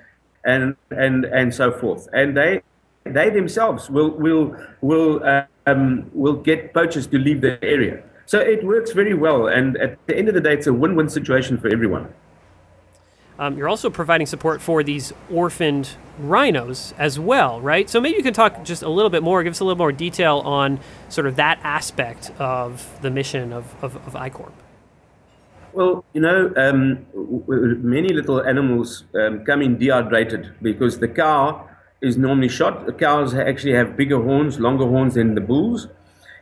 and, 0.45 0.77
and, 0.91 1.25
and 1.25 1.55
so 1.55 1.71
forth. 1.71 2.09
And 2.13 2.37
they, 2.37 2.63
they 3.05 3.31
themselves 3.31 3.91
will, 3.91 4.11
will, 4.11 4.57
will, 4.81 5.23
um, 5.67 6.11
will 6.15 6.37
get 6.37 6.75
poachers 6.75 7.07
to 7.09 7.19
leave 7.19 7.41
the 7.41 7.63
area. 7.63 8.03
So 8.27 8.41
it 8.41 8.65
works 8.65 8.93
very 8.93 9.15
well. 9.15 9.47
And 9.47 9.77
at 9.77 9.99
the 10.07 10.17
end 10.17 10.29
of 10.29 10.35
the 10.35 10.41
day, 10.41 10.55
it's 10.55 10.67
a 10.67 10.73
win 10.73 10.97
win 10.97 11.09
situation 11.09 11.59
for 11.59 11.69
everyone. 11.69 12.13
Um, 13.39 13.59
you're 13.59 13.69
also 13.69 13.91
providing 13.91 14.27
support 14.27 14.63
for 14.63 14.83
these 14.83 15.13
orphaned 15.31 15.91
rhinos 16.19 16.95
as 16.99 17.19
well, 17.19 17.61
right? 17.61 17.91
So 17.91 18.01
maybe 18.01 18.17
you 18.17 18.23
can 18.23 18.35
talk 18.35 18.63
just 18.65 18.83
a 18.83 18.89
little 18.89 19.11
bit 19.11 19.23
more, 19.23 19.43
give 19.43 19.53
us 19.53 19.61
a 19.61 19.65
little 19.65 19.79
more 19.79 19.93
detail 19.93 20.39
on 20.45 20.79
sort 21.09 21.27
of 21.27 21.37
that 21.37 21.59
aspect 21.65 22.31
of 22.39 22.97
the 23.03 23.11
mission 23.11 23.53
of, 23.53 23.75
of, 23.83 23.97
of 23.97 24.15
ICORP. 24.15 24.53
Well, 25.73 26.05
you 26.13 26.21
know, 26.21 26.53
um, 26.57 27.05
many 27.83 28.11
little 28.11 28.41
animals 28.41 29.03
um, 29.17 29.45
come 29.45 29.61
in 29.61 29.77
dehydrated 29.77 30.55
because 30.63 31.01
the 31.01 31.09
cow 31.09 31.69
is 32.01 32.17
normally 32.17 32.49
shot. 32.49 32.87
The 32.87 32.93
cows 32.93 33.35
actually 33.35 33.73
have 33.73 33.97
bigger 33.97 34.23
horns, 34.23 34.61
longer 34.61 34.87
horns 34.87 35.15
than 35.15 35.35
the 35.35 35.41
bulls. 35.41 35.89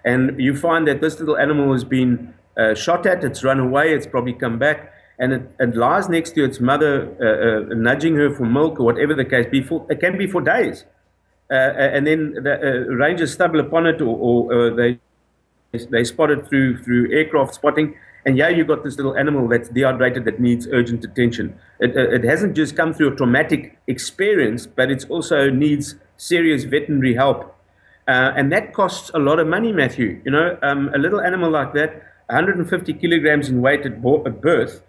And 0.04 0.38
you 0.38 0.54
find 0.54 0.86
that 0.88 1.00
this 1.00 1.18
little 1.18 1.38
animal 1.38 1.72
has 1.72 1.84
been 1.84 2.34
uh, 2.58 2.74
shot 2.74 3.06
at, 3.06 3.24
it's 3.24 3.42
run 3.42 3.58
away, 3.58 3.94
it's 3.94 4.06
probably 4.06 4.34
come 4.34 4.58
back 4.58 4.92
and 5.22 5.32
it, 5.32 5.42
it 5.60 5.76
lies 5.76 6.08
next 6.08 6.32
to 6.32 6.44
its 6.44 6.58
mother, 6.58 6.92
uh, 7.22 7.72
uh, 7.72 7.74
nudging 7.76 8.16
her 8.16 8.34
for 8.34 8.44
milk 8.44 8.80
or 8.80 8.86
whatever 8.86 9.14
the 9.14 9.24
case 9.24 9.46
be. 9.48 9.62
For, 9.62 9.86
it 9.88 10.00
can 10.00 10.18
be 10.18 10.26
for 10.26 10.40
days. 10.40 10.84
Uh, 11.48 11.54
uh 11.54 11.96
and 11.96 12.06
then 12.06 12.34
the 12.42 12.54
uh, 12.54 12.94
rangers 12.94 13.32
stumble 13.32 13.60
upon 13.60 13.86
it 13.86 14.00
or, 14.00 14.16
or 14.18 14.52
uh, 14.52 14.74
they, 14.74 14.98
they 15.90 16.02
spot 16.02 16.32
it 16.32 16.48
through, 16.48 16.82
through 16.82 17.12
aircraft 17.12 17.54
spotting. 17.54 17.94
And 18.26 18.36
yeah, 18.36 18.48
you've 18.48 18.66
got 18.66 18.82
this 18.82 18.96
little 18.96 19.16
animal 19.16 19.46
that's 19.46 19.68
dehydrated 19.68 20.24
that 20.24 20.40
needs 20.40 20.66
urgent 20.72 21.04
attention. 21.04 21.56
It, 21.78 21.96
it 21.96 22.24
hasn't 22.24 22.56
just 22.56 22.76
come 22.76 22.92
through 22.92 23.12
a 23.12 23.16
traumatic 23.16 23.78
experience, 23.86 24.66
but 24.66 24.90
it 24.90 25.08
also 25.08 25.50
needs 25.50 25.94
serious 26.16 26.64
veterinary 26.64 27.14
help. 27.14 27.56
and 28.08 28.50
that 28.50 28.74
costs 28.74 29.10
a 29.14 29.18
lot 29.18 29.38
of 29.38 29.46
money, 29.46 29.72
Matthew. 29.72 30.20
You 30.24 30.32
know, 30.32 30.58
um, 30.62 30.90
a 30.94 30.98
little 30.98 31.20
animal 31.20 31.50
like 31.50 31.74
that, 31.74 32.02
150 32.26 32.92
kilograms 32.94 33.48
in 33.48 33.60
weight 33.60 33.86
at, 33.86 33.94
at 34.26 34.40
birth, 34.40 34.82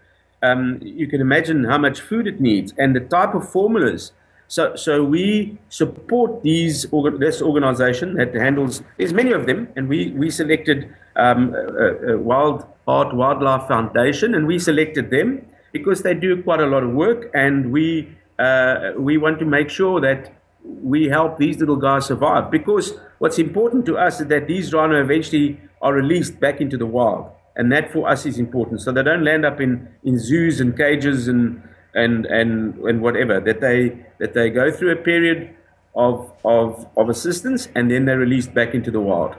um, 0.43 0.79
you 0.83 1.07
can 1.07 1.21
imagine 1.21 1.63
how 1.63 1.77
much 1.77 2.01
food 2.01 2.27
it 2.27 2.39
needs 2.39 2.73
and 2.77 2.95
the 2.95 2.99
type 2.99 3.33
of 3.33 3.49
formulas. 3.49 4.11
So, 4.47 4.75
so 4.75 5.03
we 5.03 5.57
support 5.69 6.43
these 6.43 6.85
this 7.17 7.41
organization 7.41 8.15
that 8.15 8.35
handles. 8.35 8.83
There's 8.97 9.13
many 9.13 9.31
of 9.31 9.47
them, 9.47 9.69
and 9.75 9.87
we 9.87 10.11
we 10.11 10.29
selected 10.29 10.93
um, 11.15 11.55
a, 11.55 12.13
a 12.13 12.17
Wild 12.17 12.65
Heart 12.85 13.15
Wildlife 13.15 13.67
Foundation, 13.67 14.35
and 14.35 14.45
we 14.45 14.59
selected 14.59 15.09
them 15.09 15.47
because 15.71 16.03
they 16.03 16.13
do 16.13 16.43
quite 16.43 16.59
a 16.59 16.67
lot 16.67 16.83
of 16.83 16.91
work, 16.91 17.31
and 17.33 17.71
we 17.71 18.09
uh, 18.37 18.91
we 18.97 19.17
want 19.17 19.39
to 19.39 19.45
make 19.45 19.69
sure 19.69 19.99
that 20.01 20.33
we 20.63 21.05
help 21.05 21.37
these 21.37 21.57
little 21.57 21.77
guys 21.77 22.05
survive. 22.05 22.51
Because 22.51 22.93
what's 23.17 23.39
important 23.39 23.85
to 23.87 23.97
us 23.97 24.21
is 24.21 24.27
that 24.27 24.47
these 24.47 24.73
rhino 24.73 25.01
eventually 25.01 25.59
are 25.81 25.93
released 25.93 26.39
back 26.39 26.61
into 26.61 26.77
the 26.77 26.85
wild 26.85 27.31
and 27.55 27.71
that 27.71 27.91
for 27.91 28.07
us 28.09 28.25
is 28.25 28.39
important. 28.39 28.81
So 28.81 28.91
they 28.91 29.03
don't 29.03 29.23
land 29.23 29.45
up 29.45 29.61
in, 29.61 29.87
in 30.03 30.17
zoos 30.19 30.59
and 30.59 30.75
cages 30.75 31.27
and 31.27 31.61
and 31.93 32.25
and 32.25 32.77
and 32.79 33.01
whatever. 33.01 33.39
That 33.39 33.61
they 33.61 34.05
that 34.19 34.33
they 34.33 34.49
go 34.49 34.71
through 34.71 34.91
a 34.91 34.95
period 34.95 35.55
of 35.95 36.31
of 36.43 36.87
of 36.97 37.09
assistance 37.09 37.69
and 37.75 37.91
then 37.91 38.05
they're 38.05 38.17
released 38.17 38.53
back 38.53 38.73
into 38.73 38.91
the 38.91 38.99
wild. 38.99 39.35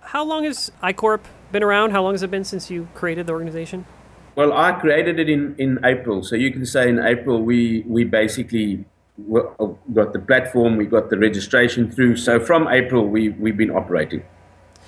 How 0.00 0.24
long 0.24 0.44
has 0.44 0.70
ICORP 0.82 1.20
been 1.52 1.62
around? 1.62 1.92
How 1.92 2.02
long 2.02 2.12
has 2.12 2.22
it 2.22 2.30
been 2.30 2.44
since 2.44 2.70
you 2.70 2.88
created 2.94 3.26
the 3.26 3.32
organization? 3.32 3.86
Well, 4.34 4.52
I 4.52 4.72
created 4.72 5.18
it 5.18 5.28
in, 5.28 5.54
in 5.58 5.78
April. 5.84 6.22
So 6.22 6.36
you 6.36 6.50
can 6.50 6.66
say 6.66 6.88
in 6.88 6.98
April 6.98 7.42
we 7.42 7.84
we 7.86 8.04
basically 8.04 8.84
uh, 9.34 9.66
got 9.94 10.12
the 10.12 10.18
platform, 10.18 10.76
we 10.76 10.84
got 10.84 11.08
the 11.08 11.18
registration 11.18 11.90
through. 11.90 12.16
So 12.16 12.40
from 12.40 12.68
April 12.68 13.08
we 13.08 13.30
we've 13.30 13.56
been 13.56 13.70
operating 13.70 14.22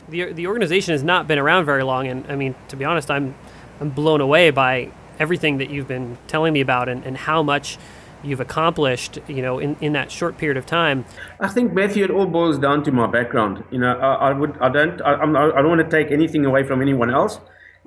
the 0.08 0.32
the 0.32 0.46
organization 0.46 0.92
has 0.92 1.02
not 1.02 1.26
been 1.26 1.38
around 1.38 1.64
very 1.64 1.82
long, 1.82 2.06
and 2.06 2.26
I 2.30 2.36
mean, 2.36 2.54
to 2.68 2.76
be 2.76 2.84
honest, 2.84 3.10
I'm 3.10 3.34
I'm 3.80 3.90
blown 3.90 4.20
away 4.20 4.50
by 4.50 4.90
everything 5.18 5.58
that 5.58 5.70
you've 5.70 5.88
been 5.88 6.18
telling 6.26 6.52
me 6.52 6.60
about 6.60 6.88
and, 6.88 7.04
and 7.04 7.16
how 7.16 7.42
much 7.42 7.78
you've 8.22 8.40
accomplished, 8.40 9.18
you 9.28 9.42
know, 9.42 9.58
in, 9.58 9.76
in 9.80 9.92
that 9.92 10.10
short 10.10 10.38
period 10.38 10.56
of 10.56 10.66
time. 10.66 11.04
I 11.40 11.48
think 11.48 11.72
Matthew, 11.72 12.04
it 12.04 12.10
all 12.10 12.26
boils 12.26 12.58
down 12.58 12.82
to 12.84 12.92
my 12.92 13.06
background. 13.06 13.62
You 13.70 13.78
know, 13.78 13.98
I, 13.98 14.30
I 14.30 14.32
would, 14.32 14.56
I 14.60 14.68
don't, 14.70 15.00
I, 15.02 15.14
I'm, 15.14 15.36
I 15.36 15.50
don't 15.50 15.68
want 15.68 15.80
to 15.80 15.90
take 15.90 16.10
anything 16.10 16.44
away 16.44 16.64
from 16.64 16.80
anyone 16.80 17.10
else, 17.10 17.38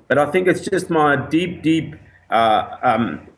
but 0.06 0.18
I 0.18 0.30
think 0.30 0.46
it's 0.46 0.60
just 0.60 0.90
my 0.90 1.16
deep, 1.16 1.62
deep, 1.62 1.96
uh, 2.30 2.76
um, 2.82 3.28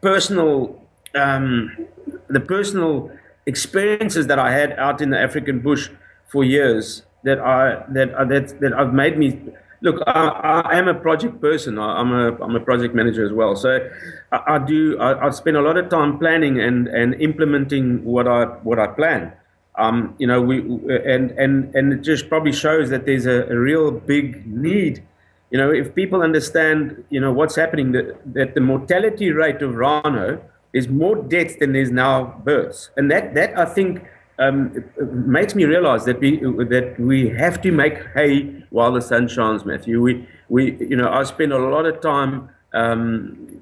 personal, 0.00 0.82
um, 1.14 1.88
the 2.28 2.40
personal 2.40 3.10
experiences 3.46 4.26
that 4.28 4.38
I 4.38 4.52
had 4.52 4.72
out 4.72 5.00
in 5.00 5.10
the 5.10 5.18
African 5.18 5.60
bush 5.60 5.90
for 6.28 6.44
years 6.44 7.02
that 7.26 7.40
I 7.40 7.82
that 7.90 8.14
uh, 8.14 8.24
that 8.24 8.58
that 8.60 8.72
I've 8.72 8.94
made 8.94 9.18
me 9.18 9.38
look. 9.82 10.00
I, 10.06 10.62
I 10.72 10.78
am 10.78 10.88
a 10.88 10.94
project 10.94 11.40
person. 11.40 11.78
I, 11.78 12.00
am 12.00 12.12
a 12.12 12.42
I'm 12.42 12.54
a 12.54 12.60
project 12.60 12.94
manager 12.94 13.26
as 13.26 13.32
well. 13.32 13.56
So 13.56 13.90
I, 14.32 14.54
I 14.54 14.58
do. 14.58 14.98
I, 14.98 15.26
I, 15.26 15.30
spend 15.30 15.56
a 15.56 15.60
lot 15.60 15.76
of 15.76 15.90
time 15.90 16.18
planning 16.18 16.60
and 16.60 16.86
and 16.86 17.14
implementing 17.20 18.04
what 18.04 18.26
I 18.28 18.44
what 18.68 18.78
I 18.78 18.86
plan. 18.86 19.32
Um, 19.74 20.14
you 20.18 20.26
know, 20.26 20.40
we 20.40 20.60
and 20.60 21.32
and 21.32 21.74
and 21.74 21.92
it 21.92 22.02
just 22.02 22.28
probably 22.28 22.52
shows 22.52 22.90
that 22.90 23.04
there's 23.06 23.26
a, 23.26 23.42
a 23.50 23.58
real 23.58 23.90
big 23.90 24.46
need. 24.46 25.02
You 25.50 25.58
know, 25.58 25.70
if 25.70 25.94
people 25.94 26.22
understand, 26.22 27.04
you 27.10 27.20
know, 27.20 27.32
what's 27.32 27.54
happening, 27.54 27.92
that, 27.92 28.18
that 28.34 28.54
the 28.54 28.60
mortality 28.60 29.30
rate 29.30 29.62
of 29.62 29.74
rhino 29.74 30.42
is 30.72 30.88
more 30.88 31.16
deaths 31.16 31.54
than 31.60 31.72
there's 31.72 31.90
now 31.90 32.40
births, 32.44 32.90
and 32.96 33.10
that 33.10 33.34
that 33.34 33.58
I 33.58 33.64
think 33.64 34.06
um, 34.38 34.84
makes 34.98 35.54
me 35.54 35.64
realize 35.64 36.04
that 36.04 36.20
we 36.20 36.38
that 36.40 36.96
we 36.98 37.28
have 37.30 37.60
to 37.62 37.72
make 37.72 37.98
hay 38.14 38.64
while 38.70 38.92
the 38.92 39.00
sun 39.00 39.28
shines, 39.28 39.64
Matthew. 39.64 40.00
We 40.02 40.28
we 40.48 40.76
you 40.76 40.96
know 40.96 41.10
I 41.10 41.22
spend 41.24 41.52
a 41.52 41.58
lot 41.58 41.86
of 41.86 42.00
time 42.00 42.50
um, 42.74 43.60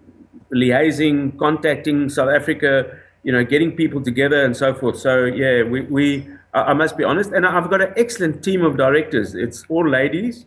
liaising, 0.52 1.38
contacting 1.38 2.08
South 2.08 2.30
Africa, 2.30 2.98
you 3.22 3.32
know, 3.32 3.44
getting 3.44 3.72
people 3.72 4.02
together 4.02 4.44
and 4.44 4.56
so 4.56 4.74
forth. 4.74 4.98
So 4.98 5.24
yeah, 5.24 5.62
we 5.62 5.82
we 5.82 6.26
I 6.52 6.72
must 6.74 6.96
be 6.96 7.04
honest, 7.04 7.30
and 7.32 7.46
I've 7.46 7.70
got 7.70 7.80
an 7.80 7.92
excellent 7.96 8.42
team 8.42 8.64
of 8.64 8.76
directors. 8.76 9.34
It's 9.34 9.64
all 9.68 9.88
ladies. 9.88 10.46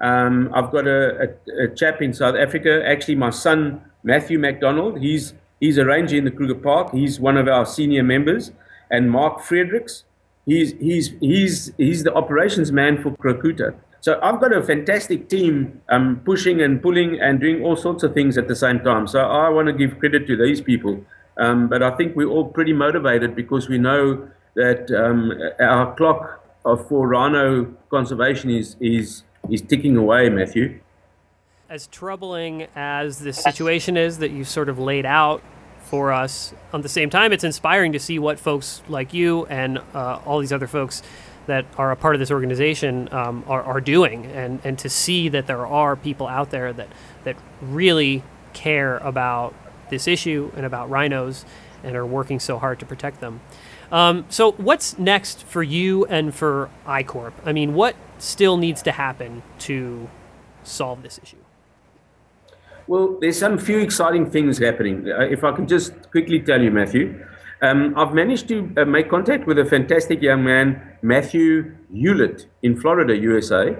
Um, 0.00 0.50
I've 0.54 0.70
got 0.70 0.86
a, 0.86 1.30
a, 1.58 1.64
a, 1.64 1.68
chap 1.74 2.00
in 2.00 2.14
South 2.14 2.36
Africa. 2.36 2.86
Actually, 2.86 3.16
my 3.16 3.30
son 3.30 3.82
Matthew 4.04 4.38
McDonald. 4.38 5.00
He's 5.00 5.34
he's 5.60 5.78
a 5.78 5.84
ranger 5.84 6.16
in 6.16 6.24
the 6.24 6.30
Kruger 6.30 6.54
Park. 6.54 6.92
He's 6.92 7.18
one 7.18 7.36
of 7.36 7.48
our 7.48 7.66
senior 7.66 8.02
members 8.04 8.52
and 8.90 9.10
Mark 9.10 9.40
Fredericks. 9.40 10.04
He's, 10.46 10.72
he's, 10.80 11.12
he's, 11.20 11.72
he's 11.76 12.04
the 12.04 12.14
operations 12.14 12.72
man 12.72 13.02
for 13.02 13.10
Krakouta. 13.10 13.74
So 14.00 14.18
I've 14.22 14.40
got 14.40 14.52
a 14.52 14.62
fantastic 14.62 15.28
team 15.28 15.82
um, 15.88 16.22
pushing 16.24 16.62
and 16.62 16.80
pulling 16.80 17.20
and 17.20 17.40
doing 17.40 17.62
all 17.64 17.76
sorts 17.76 18.02
of 18.02 18.14
things 18.14 18.38
at 18.38 18.48
the 18.48 18.56
same 18.56 18.80
time. 18.80 19.06
So 19.06 19.20
I 19.20 19.48
want 19.48 19.66
to 19.66 19.72
give 19.72 19.98
credit 19.98 20.26
to 20.28 20.36
these 20.36 20.60
people 20.60 21.04
Um, 21.38 21.68
but 21.68 21.82
I 21.82 21.90
think 21.92 22.16
we're 22.16 22.28
all 22.28 22.46
pretty 22.46 22.72
motivated 22.72 23.36
because 23.36 23.68
we 23.68 23.78
know 23.78 24.28
that 24.54 24.90
um, 24.90 25.32
our 25.60 25.94
clock 25.94 26.44
for 26.88 27.06
rhino 27.06 27.72
conservation 27.90 28.50
is, 28.50 28.76
is, 28.80 29.22
is 29.48 29.62
ticking 29.62 29.96
away, 29.96 30.28
Matthew. 30.28 30.80
As 31.70 31.86
troubling 31.86 32.66
as 32.74 33.20
the 33.20 33.32
situation 33.32 33.96
is 33.96 34.18
that 34.18 34.32
you 34.32 34.42
sort 34.42 34.68
of 34.68 34.78
laid 34.78 35.06
out 35.06 35.42
for 35.88 36.12
us, 36.12 36.52
on 36.72 36.82
the 36.82 36.88
same 36.88 37.08
time, 37.08 37.32
it's 37.32 37.44
inspiring 37.44 37.92
to 37.92 37.98
see 37.98 38.18
what 38.18 38.38
folks 38.38 38.82
like 38.88 39.14
you 39.14 39.46
and 39.46 39.78
uh, 39.94 40.20
all 40.26 40.38
these 40.38 40.52
other 40.52 40.66
folks 40.66 41.02
that 41.46 41.64
are 41.78 41.90
a 41.90 41.96
part 41.96 42.14
of 42.14 42.18
this 42.18 42.30
organization 42.30 43.08
um, 43.10 43.42
are, 43.48 43.62
are 43.62 43.80
doing, 43.80 44.26
and, 44.26 44.60
and 44.64 44.78
to 44.78 44.88
see 44.90 45.30
that 45.30 45.46
there 45.46 45.66
are 45.66 45.96
people 45.96 46.26
out 46.26 46.50
there 46.50 46.74
that, 46.74 46.88
that 47.24 47.36
really 47.62 48.22
care 48.52 48.98
about 48.98 49.54
this 49.88 50.06
issue 50.06 50.52
and 50.54 50.66
about 50.66 50.90
rhinos 50.90 51.46
and 51.82 51.96
are 51.96 52.04
working 52.04 52.38
so 52.38 52.58
hard 52.58 52.78
to 52.78 52.84
protect 52.84 53.20
them. 53.20 53.40
Um, 53.90 54.26
so, 54.28 54.52
what's 54.52 54.98
next 54.98 55.42
for 55.44 55.62
you 55.62 56.04
and 56.04 56.34
for 56.34 56.68
ICORP? 56.86 57.32
I 57.46 57.52
mean, 57.52 57.72
what 57.72 57.96
still 58.18 58.58
needs 58.58 58.82
to 58.82 58.92
happen 58.92 59.42
to 59.60 60.10
solve 60.64 61.02
this 61.02 61.18
issue? 61.22 61.38
Well, 62.88 63.18
there's 63.20 63.38
some 63.38 63.58
few 63.58 63.80
exciting 63.80 64.30
things 64.30 64.56
happening. 64.56 65.06
Uh, 65.12 65.20
if 65.20 65.44
I 65.44 65.52
can 65.52 65.68
just 65.68 66.10
quickly 66.10 66.40
tell 66.40 66.62
you, 66.62 66.70
Matthew, 66.70 67.22
um, 67.60 67.92
I've 67.98 68.14
managed 68.14 68.48
to 68.48 68.72
uh, 68.78 68.86
make 68.86 69.10
contact 69.10 69.46
with 69.46 69.58
a 69.58 69.64
fantastic 69.66 70.22
young 70.22 70.42
man, 70.42 70.96
Matthew 71.02 71.76
Hewlett, 71.92 72.46
in 72.62 72.80
Florida, 72.80 73.14
USA. 73.14 73.76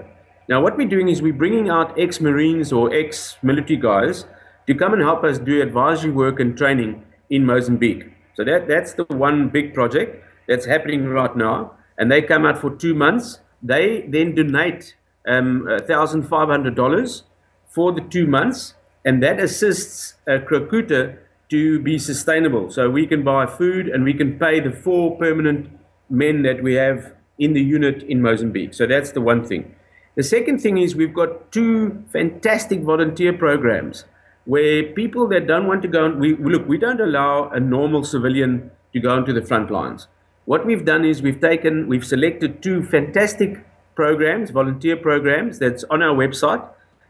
Now, 0.47 0.61
what 0.61 0.77
we're 0.77 0.87
doing 0.87 1.09
is 1.09 1.23
we're 1.23 1.33
bringing 1.33 1.71
out 1.71 1.99
ex 1.99 2.21
Marines 2.21 2.71
or 2.71 2.93
ex 2.93 3.35
military 3.41 3.77
guys 3.77 4.25
to 4.67 4.75
come 4.75 4.93
and 4.93 5.01
help 5.01 5.23
us 5.23 5.39
do 5.39 5.59
advisory 5.59 6.11
work 6.11 6.39
and 6.39 6.55
training 6.55 7.03
in 7.31 7.47
Mozambique. 7.47 8.11
So, 8.35 8.43
that, 8.43 8.67
that's 8.67 8.93
the 8.93 9.05
one 9.05 9.49
big 9.49 9.73
project 9.73 10.23
that's 10.47 10.67
happening 10.67 11.07
right 11.07 11.35
now. 11.35 11.73
And 11.97 12.11
they 12.11 12.21
come 12.21 12.45
out 12.45 12.61
for 12.61 12.75
two 12.75 12.93
months. 12.93 13.39
They 13.63 14.05
then 14.07 14.35
donate 14.35 14.95
um, 15.27 15.63
$1,500 15.67 17.21
for 17.69 17.91
the 17.91 18.01
two 18.01 18.27
months, 18.27 18.75
and 19.05 19.23
that 19.23 19.39
assists 19.39 20.15
uh, 20.27 20.39
Krakouta 20.39 21.17
to 21.49 21.79
be 21.79 21.97
sustainable. 21.97 22.69
So 22.69 22.89
we 22.89 23.07
can 23.07 23.23
buy 23.23 23.45
food 23.45 23.87
and 23.87 24.03
we 24.03 24.13
can 24.13 24.37
pay 24.37 24.59
the 24.59 24.71
four 24.71 25.17
permanent 25.17 25.69
men 26.09 26.43
that 26.43 26.61
we 26.61 26.75
have 26.75 27.13
in 27.37 27.53
the 27.53 27.61
unit 27.61 28.03
in 28.03 28.21
Mozambique. 28.21 28.73
So 28.73 28.85
that's 28.85 29.11
the 29.11 29.21
one 29.21 29.45
thing. 29.45 29.75
The 30.15 30.23
second 30.23 30.59
thing 30.59 30.77
is 30.77 30.95
we've 30.95 31.13
got 31.13 31.51
two 31.51 32.03
fantastic 32.11 32.81
volunteer 32.81 33.31
programs 33.33 34.05
where 34.45 34.83
people 34.83 35.27
that 35.29 35.47
don't 35.47 35.67
want 35.67 35.81
to 35.83 35.87
go, 35.87 36.09
we 36.09 36.35
look, 36.35 36.67
we 36.67 36.77
don't 36.77 36.99
allow 36.99 37.49
a 37.49 37.59
normal 37.59 38.03
civilian 38.03 38.71
to 38.93 38.99
go 38.99 39.15
into 39.15 39.31
the 39.31 39.41
front 39.41 39.71
lines. 39.71 40.07
What 40.45 40.65
we've 40.65 40.83
done 40.83 41.05
is 41.05 41.21
we've 41.21 41.39
taken, 41.39 41.87
we've 41.87 42.05
selected 42.05 42.61
two 42.63 42.83
fantastic 42.83 43.63
programs, 43.95 44.49
volunteer 44.49 44.97
programs 44.97 45.59
that's 45.59 45.83
on 45.85 46.01
our 46.01 46.15
website 46.15 46.67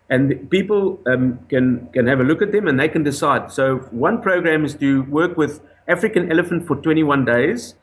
and 0.09 0.49
people 0.49 0.99
um, 1.05 1.39
can 1.49 1.87
can 1.93 2.07
have 2.07 2.19
a 2.19 2.23
look 2.23 2.41
at 2.41 2.51
them 2.51 2.67
and 2.67 2.79
they 2.79 2.89
can 2.89 3.03
decide. 3.03 3.51
So 3.51 3.77
one 3.91 4.21
program 4.21 4.65
is 4.65 4.73
to 4.75 5.03
work 5.03 5.37
with 5.37 5.61
African 5.87 6.31
elephant 6.31 6.67
for 6.67 6.75
21 6.75 7.25
days. 7.25 7.75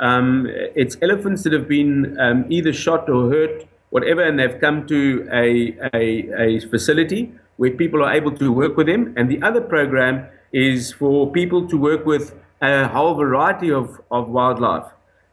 Um, 0.00 0.46
it's 0.74 0.96
elephants 1.02 1.42
that 1.44 1.52
have 1.52 1.68
been 1.68 2.18
um, 2.18 2.46
either 2.48 2.72
shot 2.72 3.08
or 3.08 3.30
hurt, 3.30 3.66
whatever, 3.90 4.22
and 4.22 4.38
they've 4.38 4.58
come 4.60 4.86
to 4.88 5.28
a, 5.32 5.76
a, 5.94 6.04
a 6.36 6.60
facility 6.68 7.32
where 7.56 7.70
people 7.70 8.02
are 8.02 8.12
able 8.12 8.32
to 8.32 8.50
work 8.50 8.76
with 8.76 8.86
them. 8.86 9.14
And 9.16 9.30
the 9.30 9.40
other 9.42 9.60
program 9.60 10.26
is 10.52 10.92
for 10.92 11.30
people 11.30 11.68
to 11.68 11.76
work 11.76 12.04
with 12.04 12.34
a 12.60 12.88
whole 12.88 13.14
variety 13.14 13.70
of, 13.70 14.00
of 14.10 14.28
wildlife. 14.28 14.86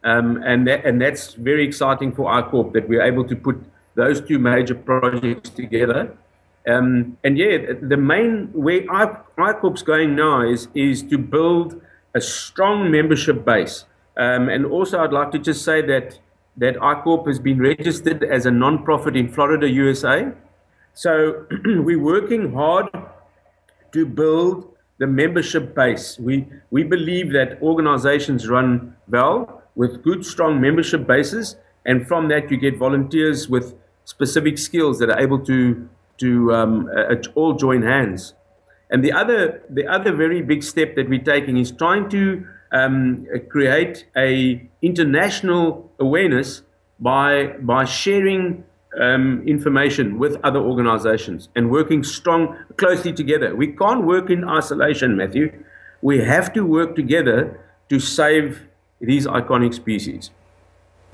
Um, 0.03 0.41
and, 0.43 0.67
that, 0.67 0.85
and 0.85 1.01
that's 1.01 1.33
very 1.33 1.65
exciting 1.65 2.11
for 2.11 2.29
our 2.29 2.47
corp 2.47 2.73
that 2.73 2.87
we're 2.87 3.03
able 3.03 3.23
to 3.25 3.35
put 3.35 3.61
those 3.95 4.21
two 4.21 4.39
major 4.39 4.75
projects 4.75 5.49
together 5.49 6.15
um, 6.67 7.17
and 7.23 7.37
yeah, 7.37 7.73
the 7.81 7.97
main 7.97 8.51
way 8.53 8.85
ICORP's 8.85 9.81
going 9.81 10.15
now 10.15 10.41
is, 10.41 10.67
is 10.75 11.01
to 11.03 11.17
build 11.17 11.81
a 12.13 12.21
strong 12.21 12.91
membership 12.91 13.43
base. 13.43 13.85
Um, 14.17 14.49
and 14.49 14.65
also, 14.65 14.99
I'd 14.99 15.13
like 15.13 15.31
to 15.31 15.39
just 15.39 15.65
say 15.65 15.81
that, 15.81 16.19
that 16.57 16.75
ICORP 16.75 17.27
has 17.27 17.39
been 17.39 17.59
registered 17.59 18.23
as 18.23 18.45
a 18.45 18.51
non-profit 18.51 19.15
in 19.15 19.31
Florida, 19.31 19.67
USA. 19.67 20.31
So 20.93 21.45
we're 21.65 21.99
working 21.99 22.53
hard 22.53 22.87
to 23.93 24.05
build 24.05 24.67
the 24.99 25.07
membership 25.07 25.73
base. 25.73 26.19
We, 26.19 26.47
we 26.69 26.83
believe 26.83 27.31
that 27.33 27.59
organizations 27.61 28.47
run 28.47 28.95
well 29.09 29.63
with 29.75 30.03
good, 30.03 30.23
strong 30.23 30.61
membership 30.61 31.07
bases. 31.07 31.55
And 31.85 32.07
from 32.07 32.27
that, 32.27 32.51
you 32.51 32.57
get 32.57 32.77
volunteers 32.77 33.49
with 33.49 33.73
specific 34.05 34.59
skills 34.59 34.99
that 34.99 35.09
are 35.09 35.19
able 35.19 35.39
to 35.45 35.89
to 36.21 36.53
um, 36.53 36.89
uh, 36.95 37.15
all 37.35 37.53
join 37.53 37.81
hands. 37.81 38.33
And 38.89 39.03
the 39.03 39.11
other, 39.11 39.63
the 39.69 39.87
other 39.87 40.11
very 40.11 40.41
big 40.41 40.63
step 40.63 40.95
that 40.95 41.07
we're 41.09 41.23
taking 41.23 41.57
is 41.57 41.71
trying 41.71 42.09
to 42.09 42.45
um, 42.71 43.25
create 43.49 44.05
a 44.15 44.69
international 44.81 45.91
awareness 45.99 46.63
by 46.99 47.55
by 47.59 47.85
sharing 47.85 48.63
um, 48.99 49.43
information 49.47 50.19
with 50.19 50.37
other 50.43 50.59
organizations 50.59 51.49
and 51.55 51.71
working 51.71 52.03
strong 52.03 52.57
closely 52.77 53.13
together. 53.13 53.55
We 53.55 53.67
can't 53.67 54.05
work 54.05 54.29
in 54.29 54.47
isolation, 54.47 55.15
Matthew. 55.15 55.51
We 56.01 56.19
have 56.19 56.51
to 56.53 56.65
work 56.65 56.95
together 56.95 57.59
to 57.89 57.99
save 57.99 58.67
these 58.99 59.25
iconic 59.27 59.73
species. 59.73 60.31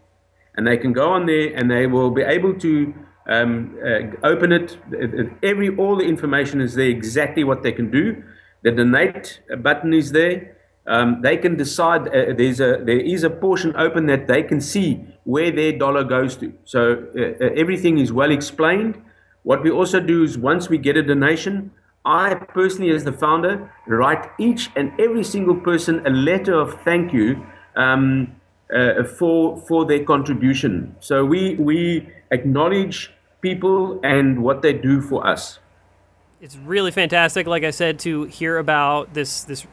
And 0.56 0.68
they 0.68 0.76
can 0.76 0.92
go 0.92 1.14
on 1.14 1.26
there 1.26 1.56
and 1.56 1.72
they 1.72 1.88
will 1.88 2.12
be 2.12 2.24
able 2.24 2.54
to 2.56 2.94
um, 3.30 3.78
uh, 3.82 4.00
open 4.28 4.52
it. 4.52 4.78
Every 5.42 5.74
all 5.78 5.96
the 5.96 6.04
information 6.04 6.60
is 6.60 6.76
there, 6.76 6.90
exactly 6.90 7.46
what 7.46 7.64
they 7.64 7.72
can 7.72 7.90
do. 7.90 8.22
The 8.62 8.72
donate 8.72 9.40
button 9.64 9.94
is 9.94 10.12
there 10.12 10.58
um, 10.92 11.22
they 11.22 11.38
can 11.38 11.56
decide 11.56 12.08
uh, 12.10 12.34
there's 12.38 12.60
a 12.60 12.84
there 12.84 13.00
is 13.00 13.24
a 13.24 13.30
portion 13.30 13.74
open 13.78 14.08
that 14.08 14.28
they 14.28 14.44
can 14.44 14.60
see 14.60 15.00
where 15.24 15.50
their 15.50 15.72
dollar 15.72 16.04
goes 16.04 16.36
to. 16.38 16.54
So 16.66 17.08
uh, 17.16 17.46
uh, 17.46 17.50
everything 17.56 17.98
is 17.98 18.12
well 18.12 18.32
explained. 18.32 19.02
What 19.44 19.64
we 19.64 19.72
also 19.72 20.02
do 20.02 20.24
is 20.24 20.38
once 20.38 20.70
we 20.70 20.78
get 20.78 20.98
a 20.98 21.02
donation, 21.02 21.72
I 22.04 22.36
personally, 22.36 22.92
as 22.92 23.06
the 23.06 23.14
founder, 23.14 23.72
write 23.88 24.30
each 24.38 24.70
and 24.76 24.92
every 25.00 25.24
single 25.24 25.56
person 25.56 26.06
a 26.06 26.10
letter 26.10 26.54
of 26.54 26.82
thank 26.82 27.14
you 27.14 27.42
um, 27.78 28.36
uh, 28.76 29.06
for 29.18 29.62
for 29.68 29.86
their 29.86 30.04
contribution. 30.04 30.96
So 31.00 31.24
we 31.24 31.56
we 31.56 32.10
acknowledge 32.32 33.14
people 33.40 34.00
and 34.04 34.44
what 34.44 34.62
they 34.62 34.74
do 34.74 35.02
for 35.02 35.26
us. 35.26 35.60
It's 36.42 36.58
really 36.58 36.92
fantastic, 36.92 37.48
like 37.48 37.64
I 37.64 37.72
said, 37.72 38.00
to 38.00 38.26
hear 38.26 38.58
about 38.58 39.14
this 39.14 39.46
this 39.46 39.66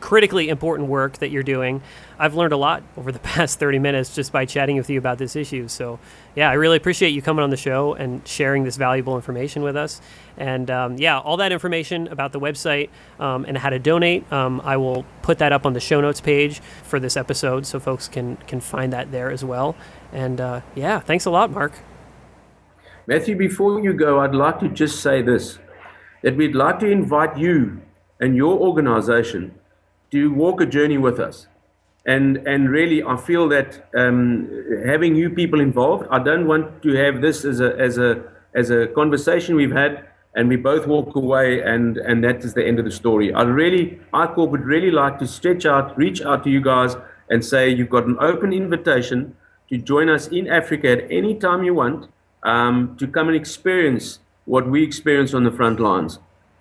critically 0.00 0.48
important 0.48 0.88
work 0.88 1.18
that 1.18 1.30
you're 1.30 1.42
doing. 1.42 1.82
I've 2.18 2.34
learned 2.34 2.52
a 2.52 2.56
lot 2.56 2.82
over 2.96 3.12
the 3.12 3.18
past 3.30 3.58
30 3.58 3.78
minutes 3.78 4.14
just 4.14 4.32
by 4.32 4.44
chatting 4.44 4.76
with 4.76 4.90
you 4.90 4.98
about 4.98 5.18
this 5.18 5.36
issue. 5.36 5.68
So, 5.68 5.98
yeah, 6.34 6.50
I 6.50 6.54
really 6.54 6.76
appreciate 6.76 7.10
you 7.10 7.22
coming 7.22 7.42
on 7.42 7.50
the 7.50 7.56
show 7.56 7.94
and 7.94 8.26
sharing 8.26 8.64
this 8.64 8.76
valuable 8.76 9.16
information 9.16 9.62
with 9.62 9.76
us. 9.76 10.00
And 10.36 10.70
um, 10.70 10.96
yeah, 10.96 11.18
all 11.18 11.36
that 11.36 11.52
information 11.52 12.08
about 12.08 12.32
the 12.32 12.40
website 12.40 12.88
um, 13.18 13.44
and 13.46 13.58
how 13.58 13.70
to 13.70 13.78
donate, 13.78 14.30
um, 14.32 14.60
I 14.64 14.76
will 14.76 15.04
put 15.22 15.38
that 15.38 15.52
up 15.52 15.66
on 15.66 15.74
the 15.74 15.80
show 15.80 16.00
notes 16.00 16.20
page 16.20 16.60
for 16.82 16.98
this 16.98 17.16
episode 17.16 17.66
so 17.66 17.78
folks 17.78 18.08
can, 18.08 18.36
can 18.46 18.60
find 18.60 18.92
that 18.92 19.12
there 19.12 19.30
as 19.30 19.44
well. 19.44 19.76
And 20.12 20.40
uh, 20.40 20.60
yeah, 20.74 21.00
thanks 21.00 21.26
a 21.26 21.30
lot, 21.30 21.50
Marc. 21.50 21.72
Matthew, 23.06 23.36
before 23.36 23.80
you 23.80 23.92
go, 23.92 24.20
I'd 24.20 24.34
like 24.34 24.60
to 24.60 24.68
just 24.68 25.00
say 25.02 25.22
this 25.22 25.58
that 26.22 26.36
we'd 26.36 26.54
like 26.54 26.78
to 26.80 26.86
invite 26.86 27.38
you 27.38 27.80
and 28.20 28.36
your 28.36 28.58
organization 28.58 29.54
to 30.10 30.32
walk 30.32 30.60
a 30.60 30.66
journey 30.66 30.98
with 30.98 31.18
us. 31.18 31.46
And, 32.06 32.38
and 32.38 32.70
really, 32.70 33.02
I 33.02 33.16
feel 33.16 33.48
that 33.50 33.88
um, 33.94 34.48
having 34.86 35.14
you 35.14 35.30
people 35.30 35.60
involved, 35.60 36.06
I 36.10 36.18
don't 36.18 36.46
want 36.46 36.82
to 36.82 36.94
have 36.94 37.20
this 37.20 37.44
as 37.44 37.60
a, 37.60 37.76
as 37.78 37.98
a, 37.98 38.22
as 38.54 38.70
a 38.70 38.86
conversation 38.88 39.54
we've 39.54 39.72
had 39.72 40.06
and 40.34 40.48
we 40.48 40.56
both 40.56 40.86
walk 40.86 41.16
away 41.16 41.60
and, 41.60 41.96
and 41.98 42.22
that 42.22 42.44
is 42.44 42.54
the 42.54 42.64
end 42.64 42.78
of 42.78 42.84
the 42.84 42.90
story. 42.90 43.32
I 43.32 43.42
really, 43.42 44.00
ICORP 44.14 44.50
would 44.50 44.64
really 44.64 44.90
like 44.90 45.18
to 45.18 45.26
stretch 45.26 45.66
out, 45.66 45.96
reach 45.98 46.22
out 46.22 46.44
to 46.44 46.50
you 46.50 46.60
guys 46.60 46.96
and 47.28 47.44
say 47.44 47.68
you've 47.68 47.90
got 47.90 48.06
an 48.06 48.16
open 48.20 48.52
invitation 48.52 49.36
to 49.68 49.78
join 49.78 50.08
us 50.08 50.28
in 50.28 50.48
Africa 50.48 50.90
at 50.90 51.10
any 51.10 51.34
time 51.34 51.64
you 51.64 51.74
want 51.74 52.08
um, 52.42 52.96
to 52.98 53.06
come 53.06 53.28
and 53.28 53.36
experience 53.36 54.20
what 54.44 54.68
we 54.68 54.82
experience 54.82 55.34
on 55.34 55.44
the 55.44 55.50
front 55.50 55.80
lines. 55.80 56.18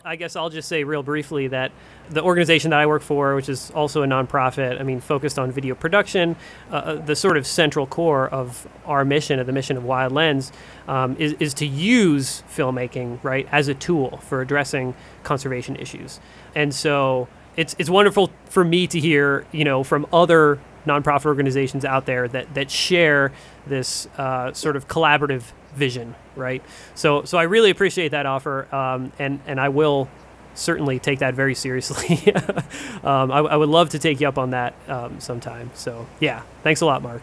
I 0.09 0.15
guess 0.15 0.35
I'll 0.35 0.49
just 0.49 0.67
say 0.67 0.83
real 0.83 1.03
briefly 1.03 1.49
that 1.49 1.71
the 2.09 2.23
organization 2.23 2.71
that 2.71 2.79
I 2.79 2.87
work 2.87 3.03
for, 3.03 3.35
which 3.35 3.47
is 3.47 3.69
also 3.75 4.01
a 4.01 4.07
nonprofit, 4.07 4.79
I 4.79 4.83
mean, 4.83 5.01
focused 5.01 5.37
on 5.37 5.51
video 5.51 5.75
production, 5.75 6.35
uh, 6.71 6.73
uh 6.73 6.95
the 6.95 7.15
sort 7.15 7.37
of 7.37 7.45
central 7.45 7.85
core 7.85 8.27
of 8.27 8.67
our 8.87 9.05
mission, 9.05 9.37
of 9.37 9.45
the 9.45 9.53
mission 9.53 9.77
of 9.77 9.83
Wild 9.83 10.11
Lens, 10.11 10.51
um, 10.87 11.15
is, 11.17 11.33
is 11.33 11.53
to 11.53 11.67
use 11.67 12.41
filmmaking, 12.49 13.23
right, 13.23 13.47
as 13.51 13.67
a 13.67 13.75
tool 13.75 14.17
for 14.17 14.41
addressing 14.41 14.95
conservation 15.21 15.75
issues. 15.75 16.19
And 16.55 16.73
so 16.73 17.27
it's, 17.55 17.75
it's 17.77 17.91
wonderful 17.91 18.31
for 18.45 18.65
me 18.65 18.87
to 18.87 18.99
hear, 18.99 19.45
you 19.51 19.63
know, 19.63 19.83
from 19.83 20.07
other 20.11 20.59
nonprofit 20.87 21.27
organizations 21.27 21.85
out 21.85 22.07
there 22.07 22.27
that, 22.29 22.51
that 22.55 22.71
share 22.71 23.31
this 23.67 24.07
uh, 24.17 24.51
sort 24.53 24.75
of 24.75 24.87
collaborative 24.87 25.51
vision, 25.75 26.15
right? 26.35 26.63
So, 26.95 27.23
so 27.23 27.37
I 27.37 27.43
really 27.43 27.69
appreciate 27.69 28.09
that 28.09 28.25
offer, 28.25 28.73
um, 28.73 29.11
and 29.19 29.39
and 29.47 29.59
I 29.59 29.69
will 29.69 30.09
certainly 30.55 30.99
take 30.99 31.19
that 31.19 31.33
very 31.33 31.55
seriously. 31.55 32.33
um, 33.03 33.31
I, 33.31 33.39
I, 33.39 33.55
would 33.55 33.69
love 33.69 33.89
to 33.89 33.99
take 33.99 34.19
you 34.19 34.27
up 34.27 34.37
on 34.37 34.49
that 34.49 34.73
um, 34.87 35.19
sometime. 35.19 35.71
So, 35.73 36.05
yeah, 36.19 36.41
thanks 36.63 36.81
a 36.81 36.85
lot, 36.85 37.01
Marc. 37.01 37.21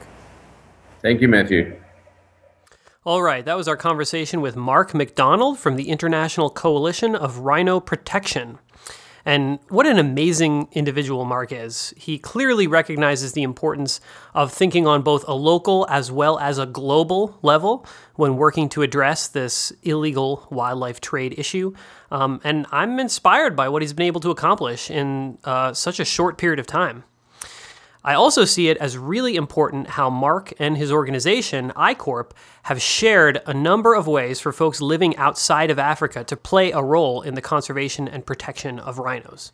Thank 1.03 1.21
you, 1.21 1.29
Matthew. 1.29 1.79
All 3.05 3.23
right, 3.23 3.45
that 3.45 3.57
was 3.57 3.69
our 3.69 3.77
conversation 3.77 4.41
with 4.41 4.57
Marc 4.57 4.93
McDonald 4.93 5.61
from 5.61 5.77
the 5.77 5.91
International 5.91 6.51
Coalition 6.51 7.15
of 7.15 7.39
Rhino 7.39 7.79
Protection. 7.79 8.59
And 9.27 9.59
what 9.69 9.87
an 9.89 9.99
amazing 9.99 10.69
individual 10.71 11.25
Marc 11.25 11.51
is. 11.51 11.93
He 11.97 12.17
clearly 12.17 12.69
recognizes 12.69 13.33
the 13.33 13.43
importance 13.43 14.01
of 14.35 14.53
thinking 14.53 14.87
on 14.87 15.03
both 15.03 15.27
a 15.27 15.35
local 15.35 15.85
as 15.91 16.13
well 16.13 16.39
as 16.39 16.59
a 16.59 16.65
global 16.65 17.37
level 17.43 17.85
when 18.15 18.37
working 18.37 18.69
to 18.71 18.83
address 18.83 19.27
this 19.27 19.73
illegal 19.83 20.47
wildlife 20.51 21.01
trade 21.01 21.35
issue. 21.37 21.75
Um, 22.13 22.41
and 22.45 22.67
I'm 22.71 23.01
inspired 23.01 23.57
by 23.57 23.69
what 23.69 23.83
he's 23.83 23.93
been 23.93 24.07
able 24.07 24.21
to 24.21 24.31
accomplish 24.31 24.93
in 24.93 25.39
uh, 25.43 25.73
such 25.73 25.99
a 25.99 26.05
short 26.05 26.39
period 26.39 26.61
of 26.61 26.69
time. 26.69 27.03
I 28.07 28.15
also 28.15 28.45
see 28.45 28.69
it 28.69 28.77
as 28.77 28.97
really 28.97 29.35
important 29.35 29.89
how 29.89 30.09
Marc 30.11 30.53
and 30.61 30.77
his 30.77 30.93
organization, 30.93 31.73
ICORP, 31.75 32.31
have 32.63 32.81
shared 32.81 33.43
a 33.47 33.53
number 33.53 33.95
of 33.95 34.07
ways 34.07 34.39
for 34.39 34.53
folks 34.53 34.81
living 34.81 35.17
outside 35.17 35.73
of 35.73 35.81
Africa 35.81 36.23
to 36.23 36.37
play 36.37 36.71
a 36.71 36.81
role 36.81 37.21
in 37.23 37.35
the 37.35 37.43
conservation 37.43 38.07
and 38.07 38.25
protection 38.25 38.79
of 38.79 39.01
rhinos. 39.01 39.51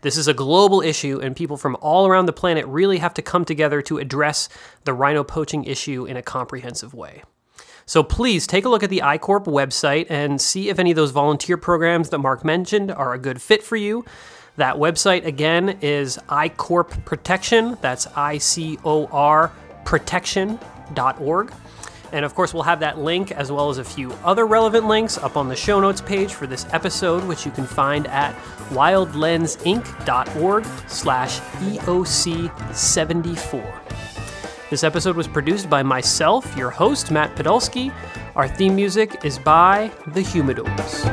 This 0.00 0.16
is 0.16 0.26
a 0.26 0.32
global 0.32 0.80
issue, 0.80 1.20
and 1.20 1.36
people 1.36 1.58
from 1.58 1.76
all 1.82 2.06
around 2.06 2.24
the 2.24 2.32
planet 2.32 2.64
really 2.64 2.96
have 2.98 3.12
to 3.12 3.22
come 3.22 3.44
together 3.44 3.82
to 3.82 3.98
address 3.98 4.48
the 4.84 4.94
rhino 4.94 5.22
poaching 5.22 5.64
issue 5.64 6.06
in 6.06 6.16
a 6.16 6.22
comprehensive 6.22 6.94
way. 6.94 7.22
So 7.84 8.02
please 8.02 8.46
take 8.46 8.64
a 8.64 8.70
look 8.70 8.82
at 8.82 8.88
the 8.88 9.02
ICORP 9.04 9.44
website 9.44 10.06
and 10.08 10.40
see 10.40 10.70
if 10.70 10.78
any 10.78 10.92
of 10.92 10.96
those 10.96 11.10
volunteer 11.10 11.58
programs 11.58 12.08
that 12.10 12.18
Marc 12.18 12.46
mentioned 12.46 12.90
are 12.90 13.12
a 13.12 13.18
good 13.18 13.42
fit 13.42 13.62
for 13.62 13.76
you. 13.76 14.06
That 14.56 14.76
website 14.76 15.24
again 15.24 15.78
is 15.80 16.18
iCorp 16.28 17.04
Protection. 17.04 17.78
That's 17.80 18.06
I 18.08 18.38
C 18.38 18.78
O 18.84 19.06
R 19.06 19.52
protection.org. 19.84 21.52
And 22.12 22.24
of 22.24 22.34
course, 22.34 22.52
we'll 22.52 22.64
have 22.64 22.80
that 22.80 22.98
link 22.98 23.30
as 23.30 23.52
well 23.52 23.70
as 23.70 23.78
a 23.78 23.84
few 23.84 24.10
other 24.24 24.44
relevant 24.46 24.88
links 24.88 25.16
up 25.16 25.36
on 25.36 25.48
the 25.48 25.54
show 25.54 25.78
notes 25.80 26.00
page 26.00 26.34
for 26.34 26.44
this 26.46 26.66
episode, 26.72 27.22
which 27.24 27.46
you 27.46 27.52
can 27.52 27.66
find 27.66 28.08
at 28.08 28.34
wildlensinc.org 28.70 30.66
slash 30.88 31.38
EOC74. 31.40 33.80
This 34.70 34.82
episode 34.84 35.16
was 35.16 35.26
produced 35.26 35.70
by 35.70 35.82
myself, 35.82 36.56
your 36.56 36.70
host, 36.70 37.10
Matt 37.10 37.34
Podolsky. 37.34 37.92
Our 38.36 38.46
theme 38.46 38.76
music 38.76 39.24
is 39.24 39.36
by 39.38 39.90
The 40.08 40.20
Humidors. 40.20 41.06